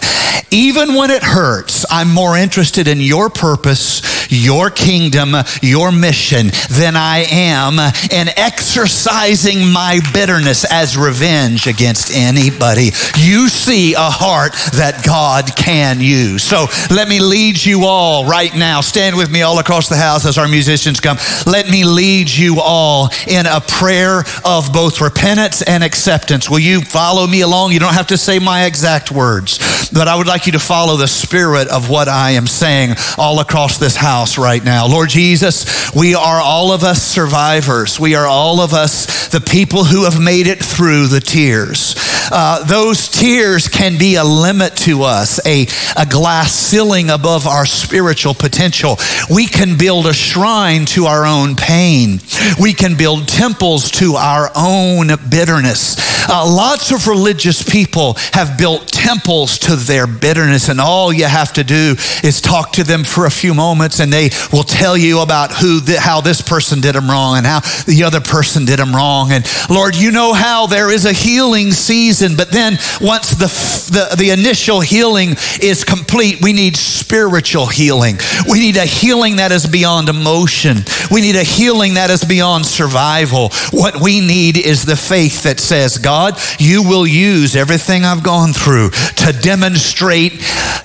Even 0.54 0.94
when 0.94 1.10
it 1.10 1.24
hurts, 1.24 1.84
I'm 1.90 2.14
more 2.14 2.36
interested 2.36 2.86
in 2.86 3.00
your 3.00 3.28
purpose, 3.28 4.13
your 4.34 4.70
kingdom, 4.70 5.34
your 5.62 5.92
mission 5.92 6.48
than 6.70 6.96
I 6.96 7.24
am 7.30 7.78
in 8.10 8.28
exercising 8.36 9.70
my 9.70 10.00
bitterness 10.12 10.64
as 10.70 10.96
revenge 10.96 11.66
against 11.66 12.14
anybody. 12.14 12.90
You 13.16 13.48
see 13.48 13.94
a 13.94 14.10
heart 14.10 14.52
that 14.74 15.02
God 15.04 15.56
can 15.56 16.00
use. 16.00 16.42
So 16.42 16.66
let 16.90 17.08
me 17.08 17.20
lead 17.20 17.62
you 17.64 17.84
all 17.84 18.26
right 18.26 18.54
now. 18.54 18.80
Stand 18.80 19.16
with 19.16 19.30
me 19.30 19.42
all 19.42 19.58
across 19.58 19.88
the 19.88 19.96
house 19.96 20.26
as 20.26 20.38
our 20.38 20.48
musicians 20.48 21.00
come. 21.00 21.18
Let 21.46 21.68
me 21.68 21.84
lead 21.84 22.30
you 22.30 22.60
all 22.60 23.10
in 23.26 23.46
a 23.46 23.60
prayer 23.60 24.24
of 24.44 24.72
both 24.72 25.00
repentance 25.00 25.62
and 25.62 25.84
acceptance. 25.84 26.48
Will 26.48 26.58
you 26.58 26.80
follow 26.80 27.26
me 27.26 27.42
along? 27.42 27.72
You 27.72 27.80
don't 27.80 27.94
have 27.94 28.08
to 28.08 28.16
say 28.16 28.38
my 28.38 28.64
exact 28.64 29.10
words, 29.10 29.88
but 29.92 30.08
I 30.08 30.16
would 30.16 30.26
like 30.26 30.46
you 30.46 30.52
to 30.52 30.58
follow 30.58 30.96
the 30.96 31.08
spirit 31.08 31.68
of 31.68 31.90
what 31.90 32.08
I 32.08 32.32
am 32.32 32.46
saying 32.46 32.94
all 33.18 33.40
across 33.40 33.78
this 33.78 33.96
house 33.96 34.23
right 34.38 34.64
now. 34.64 34.86
Lord 34.86 35.10
Jesus, 35.10 35.92
we 35.94 36.14
are 36.14 36.40
all 36.40 36.72
of 36.72 36.82
us 36.82 37.02
survivors. 37.02 38.00
We 38.00 38.14
are 38.14 38.26
all 38.26 38.60
of 38.60 38.72
us 38.72 39.28
the 39.28 39.40
people 39.40 39.84
who 39.84 40.04
have 40.04 40.20
made 40.20 40.46
it 40.46 40.58
through 40.58 41.08
the 41.08 41.20
tears. 41.20 41.94
Uh, 42.30 42.64
those 42.64 43.08
tears 43.08 43.68
can 43.68 43.98
be 43.98 44.16
a 44.16 44.24
limit 44.24 44.76
to 44.76 45.02
us, 45.02 45.44
a, 45.46 45.66
a 45.96 46.06
glass 46.06 46.52
ceiling 46.52 47.10
above 47.10 47.46
our 47.46 47.66
spiritual 47.66 48.34
potential. 48.34 48.96
We 49.30 49.46
can 49.46 49.76
build 49.76 50.06
a 50.06 50.14
shrine 50.14 50.86
to 50.86 51.06
our 51.06 51.26
own 51.26 51.56
pain. 51.56 52.20
We 52.60 52.72
can 52.72 52.96
build 52.96 53.28
temples 53.28 53.90
to 53.92 54.14
our 54.14 54.50
own 54.54 55.08
bitterness. 55.28 55.96
Uh, 56.26 56.44
lots 56.46 56.90
of 56.90 57.06
religious 57.06 57.62
people 57.62 58.14
have 58.32 58.56
built 58.56 58.88
temples 58.88 59.58
to 59.58 59.76
their 59.76 60.06
bitterness, 60.06 60.68
and 60.68 60.80
all 60.80 61.12
you 61.12 61.26
have 61.26 61.52
to 61.52 61.64
do 61.64 61.94
is 62.22 62.40
talk 62.40 62.72
to 62.72 62.84
them 62.84 63.04
for 63.04 63.26
a 63.26 63.30
few 63.30 63.52
moments, 63.52 64.00
and 64.00 64.12
they 64.12 64.30
will 64.52 64.62
tell 64.62 64.96
you 64.96 65.20
about 65.20 65.52
who, 65.52 65.80
the, 65.80 66.00
how 66.00 66.20
this 66.20 66.40
person 66.40 66.80
did 66.80 66.94
them 66.94 67.10
wrong 67.10 67.36
and 67.36 67.46
how 67.46 67.60
the 67.84 68.04
other 68.04 68.20
person 68.20 68.64
did 68.64 68.78
them 68.78 68.94
wrong. 68.94 69.32
And 69.32 69.44
Lord, 69.68 69.94
you 69.96 70.10
know 70.10 70.32
how 70.32 70.66
there 70.66 70.90
is 70.90 71.04
a 71.04 71.12
healing 71.12 71.72
season, 71.72 72.13
but 72.36 72.50
then 72.50 72.78
once 73.00 73.30
the, 73.30 73.46
the, 73.92 74.16
the 74.16 74.30
initial 74.30 74.80
healing 74.80 75.30
is 75.60 75.84
complete, 75.84 76.40
we 76.42 76.52
need 76.52 76.76
spiritual 76.76 77.66
healing. 77.66 78.18
We 78.48 78.60
need 78.60 78.76
a 78.76 78.84
healing 78.84 79.36
that 79.36 79.52
is 79.52 79.66
beyond 79.66 80.08
emotion. 80.08 80.78
We 81.10 81.20
need 81.20 81.36
a 81.36 81.42
healing 81.42 81.94
that 81.94 82.10
is 82.10 82.24
beyond 82.24 82.66
survival. 82.66 83.50
What 83.72 84.00
we 84.00 84.20
need 84.20 84.56
is 84.56 84.84
the 84.84 84.96
faith 84.96 85.42
that 85.44 85.60
says, 85.60 85.98
God, 85.98 86.38
you 86.58 86.82
will 86.82 87.06
use 87.06 87.56
everything 87.56 88.04
I've 88.04 88.22
gone 88.22 88.52
through 88.52 88.90
to 88.90 89.32
demonstrate 89.40 90.32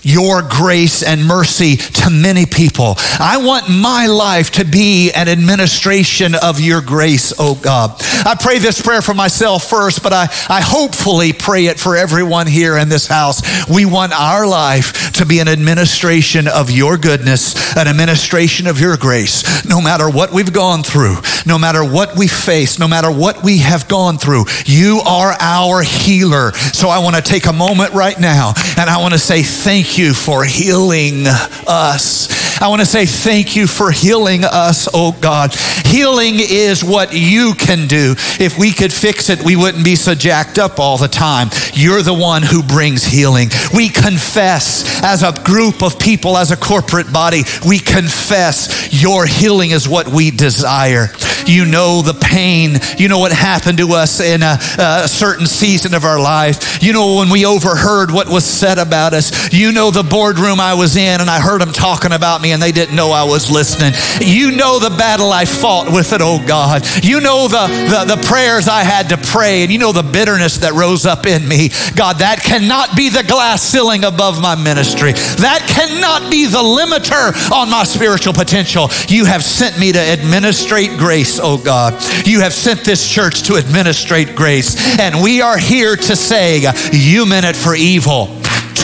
your 0.01 0.41
grace 0.41 1.03
and 1.03 1.25
mercy 1.25 1.75
to 1.75 2.09
many 2.09 2.45
people. 2.45 2.95
I 3.19 3.41
want 3.43 3.69
my 3.69 4.07
life 4.07 4.51
to 4.51 4.65
be 4.65 5.11
an 5.11 5.27
administration 5.27 6.35
of 6.41 6.59
your 6.59 6.81
grace, 6.81 7.33
oh 7.37 7.55
God. 7.55 7.95
I 8.25 8.35
pray 8.39 8.59
this 8.59 8.81
prayer 8.81 9.01
for 9.01 9.13
myself 9.13 9.69
first, 9.69 10.01
but 10.01 10.13
I, 10.13 10.23
I 10.47 10.61
hopefully 10.61 11.18
pray 11.33 11.65
it 11.67 11.79
for 11.79 11.95
everyone 11.95 12.47
here 12.47 12.77
in 12.77 12.89
this 12.89 13.07
house. 13.07 13.41
We 13.67 13.85
want 13.85 14.13
our 14.13 14.47
life 14.47 15.11
to 15.13 15.25
be 15.25 15.39
an 15.39 15.47
administration 15.47 16.47
of 16.47 16.71
your 16.71 16.97
goodness, 16.97 17.75
an 17.75 17.87
administration 17.87 18.67
of 18.67 18.79
your 18.79 18.97
grace. 18.97 19.65
No 19.65 19.81
matter 19.81 20.09
what 20.09 20.31
we've 20.31 20.53
gone 20.53 20.83
through, 20.83 21.17
no 21.45 21.59
matter 21.59 21.83
what 21.83 22.15
we 22.17 22.27
face, 22.27 22.79
no 22.79 22.87
matter 22.87 23.11
what 23.11 23.43
we 23.43 23.59
have 23.59 23.87
gone 23.87 24.17
through, 24.17 24.45
you 24.65 25.01
are 25.05 25.35
our 25.39 25.83
healer. 25.83 26.53
So 26.53 26.89
I 26.89 26.99
want 26.99 27.15
to 27.15 27.21
take 27.21 27.45
a 27.45 27.53
moment 27.53 27.93
right 27.93 28.19
now 28.19 28.53
and 28.77 28.89
I 28.89 29.01
want 29.01 29.13
to 29.13 29.19
say 29.19 29.43
thank 29.43 29.97
you 29.97 30.13
for 30.13 30.43
healing 30.43 31.25
us. 31.67 32.48
I 32.61 32.67
want 32.67 32.81
to 32.81 32.85
say 32.85 33.05
thank 33.05 33.55
you 33.55 33.67
for 33.67 33.89
healing 33.89 34.43
us, 34.43 34.89
oh 34.93 35.17
God. 35.21 35.55
Healing 35.85 36.35
is 36.37 36.83
what 36.83 37.13
you 37.13 37.53
can 37.53 37.87
do. 37.87 38.15
If 38.39 38.57
we 38.57 38.73
could 38.73 38.91
fix 38.91 39.29
it, 39.29 39.41
we 39.41 39.55
wouldn't 39.55 39.85
be 39.85 39.95
so 39.95 40.13
jacked 40.13 40.59
up 40.59 40.77
all 40.77 40.97
the 40.97 41.07
time. 41.07 41.49
You're 41.73 42.01
the 42.01 42.13
one 42.13 42.43
who 42.43 42.61
brings 42.61 43.05
healing. 43.05 43.49
We 43.73 43.87
confess 43.87 45.01
as 45.03 45.23
a 45.23 45.31
group 45.43 45.81
of 45.81 45.97
people, 45.99 46.37
as 46.37 46.51
a 46.51 46.57
corporate 46.57 47.13
body, 47.13 47.43
we 47.65 47.79
confess 47.79 48.89
your 48.91 49.25
healing 49.25 49.71
is 49.71 49.87
what 49.87 50.09
we 50.09 50.29
desire. 50.29 51.07
You 51.49 51.65
know 51.65 52.01
the 52.01 52.13
pain. 52.13 52.77
You 52.97 53.07
know 53.07 53.19
what 53.19 53.31
happened 53.31 53.79
to 53.79 53.93
us 53.93 54.19
in 54.19 54.43
a, 54.43 54.57
a 54.77 55.07
certain 55.07 55.47
season 55.47 55.93
of 55.93 56.03
our 56.03 56.19
life. 56.19 56.81
You 56.83 56.93
know 56.93 57.15
when 57.15 57.29
we 57.29 57.45
overheard 57.45 58.11
what 58.11 58.29
was 58.29 58.45
said 58.45 58.77
about 58.77 59.13
us. 59.13 59.51
You 59.51 59.71
know 59.71 59.89
the 59.91 60.03
boardroom 60.03 60.59
I 60.59 60.75
was 60.75 60.95
in 60.95 61.21
and 61.21 61.29
I 61.29 61.39
heard 61.39 61.61
them 61.61 61.71
talking 61.71 62.11
about 62.11 62.41
me 62.41 62.51
and 62.51 62.61
they 62.61 62.71
didn't 62.71 62.95
know 62.95 63.11
I 63.11 63.23
was 63.23 63.49
listening. 63.49 63.93
You 64.21 64.51
know 64.55 64.79
the 64.79 64.91
battle 64.91 65.31
I 65.31 65.45
fought 65.45 65.91
with 65.91 66.13
it, 66.13 66.21
oh 66.21 66.43
God. 66.45 66.85
You 67.03 67.19
know 67.19 67.47
the, 67.47 67.67
the, 67.67 68.15
the 68.15 68.27
prayers 68.27 68.67
I 68.67 68.83
had 68.83 69.09
to 69.09 69.17
pray 69.17 69.63
and 69.63 69.71
you 69.71 69.79
know 69.79 69.91
the 69.91 70.03
bitterness 70.03 70.59
that 70.59 70.73
rose 70.73 71.05
up 71.05 71.25
in 71.25 71.47
me. 71.47 71.69
God, 71.95 72.19
that 72.19 72.41
cannot 72.43 72.95
be 72.95 73.09
the 73.09 73.23
glass 73.23 73.63
ceiling 73.63 74.03
above 74.03 74.41
my 74.41 74.55
ministry. 74.55 75.13
That 75.13 75.65
cannot 75.67 76.31
be 76.31 76.45
the 76.45 76.61
limiter 76.61 77.51
on 77.51 77.69
my 77.69 77.83
spiritual 77.83 78.33
potential. 78.33 78.89
You 79.07 79.25
have 79.25 79.43
sent 79.43 79.79
me 79.79 79.91
to 79.91 79.99
administrate 79.99 80.97
grace, 80.97 81.38
oh 81.41 81.57
God. 81.57 81.93
You 82.25 82.41
have 82.41 82.53
sent 82.53 82.83
this 82.85 83.07
church 83.07 83.43
to 83.43 83.55
administrate 83.55 84.35
grace. 84.35 84.99
And 84.99 85.21
we 85.23 85.41
are 85.41 85.57
here 85.57 85.95
to 85.95 86.15
say, 86.15 86.65
you 86.91 87.25
meant 87.25 87.45
it 87.45 87.55
for 87.55 87.75
evil 87.75 88.39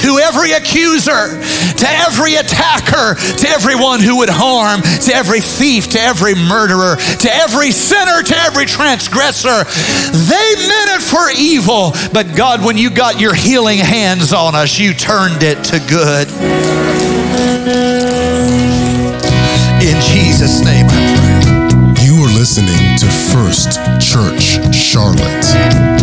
to 0.06 0.20
every 0.20 0.52
accuser, 0.52 1.42
to 1.74 1.88
every 2.06 2.36
attacker, 2.36 3.16
to 3.16 3.50
everyone 3.50 4.00
who 4.02 4.18
would 4.18 4.30
harm, 4.30 4.82
to 4.82 5.14
every 5.14 5.42
thief, 5.42 5.90
to 5.90 6.00
every 6.00 6.36
murderer, 6.36 6.96
to 6.96 7.30
every 7.34 7.72
sinner, 7.72 8.22
to 8.22 8.38
every 8.38 8.66
transgressor. 8.66 9.64
They 9.64 10.50
meant 10.68 10.92
it 10.94 11.02
for 11.02 11.32
evil, 11.32 11.94
but 12.14 12.36
God, 12.36 12.64
when 12.64 12.78
you 12.78 12.90
got 12.90 13.20
your 13.20 13.34
healing 13.34 13.80
hands 13.80 14.32
on 14.32 14.54
us, 14.54 14.78
you 14.78 14.94
turned 14.94 15.42
it 15.42 15.64
to 15.66 15.80
good. 15.90 16.30
In 19.82 20.02
Jesus' 20.02 20.64
name 20.64 20.86
I 20.90 21.16
pray. 21.18 21.25
Listening 22.46 22.96
to 23.00 23.08
First 23.08 23.80
Church 24.00 24.60
Charlotte. 24.72 25.95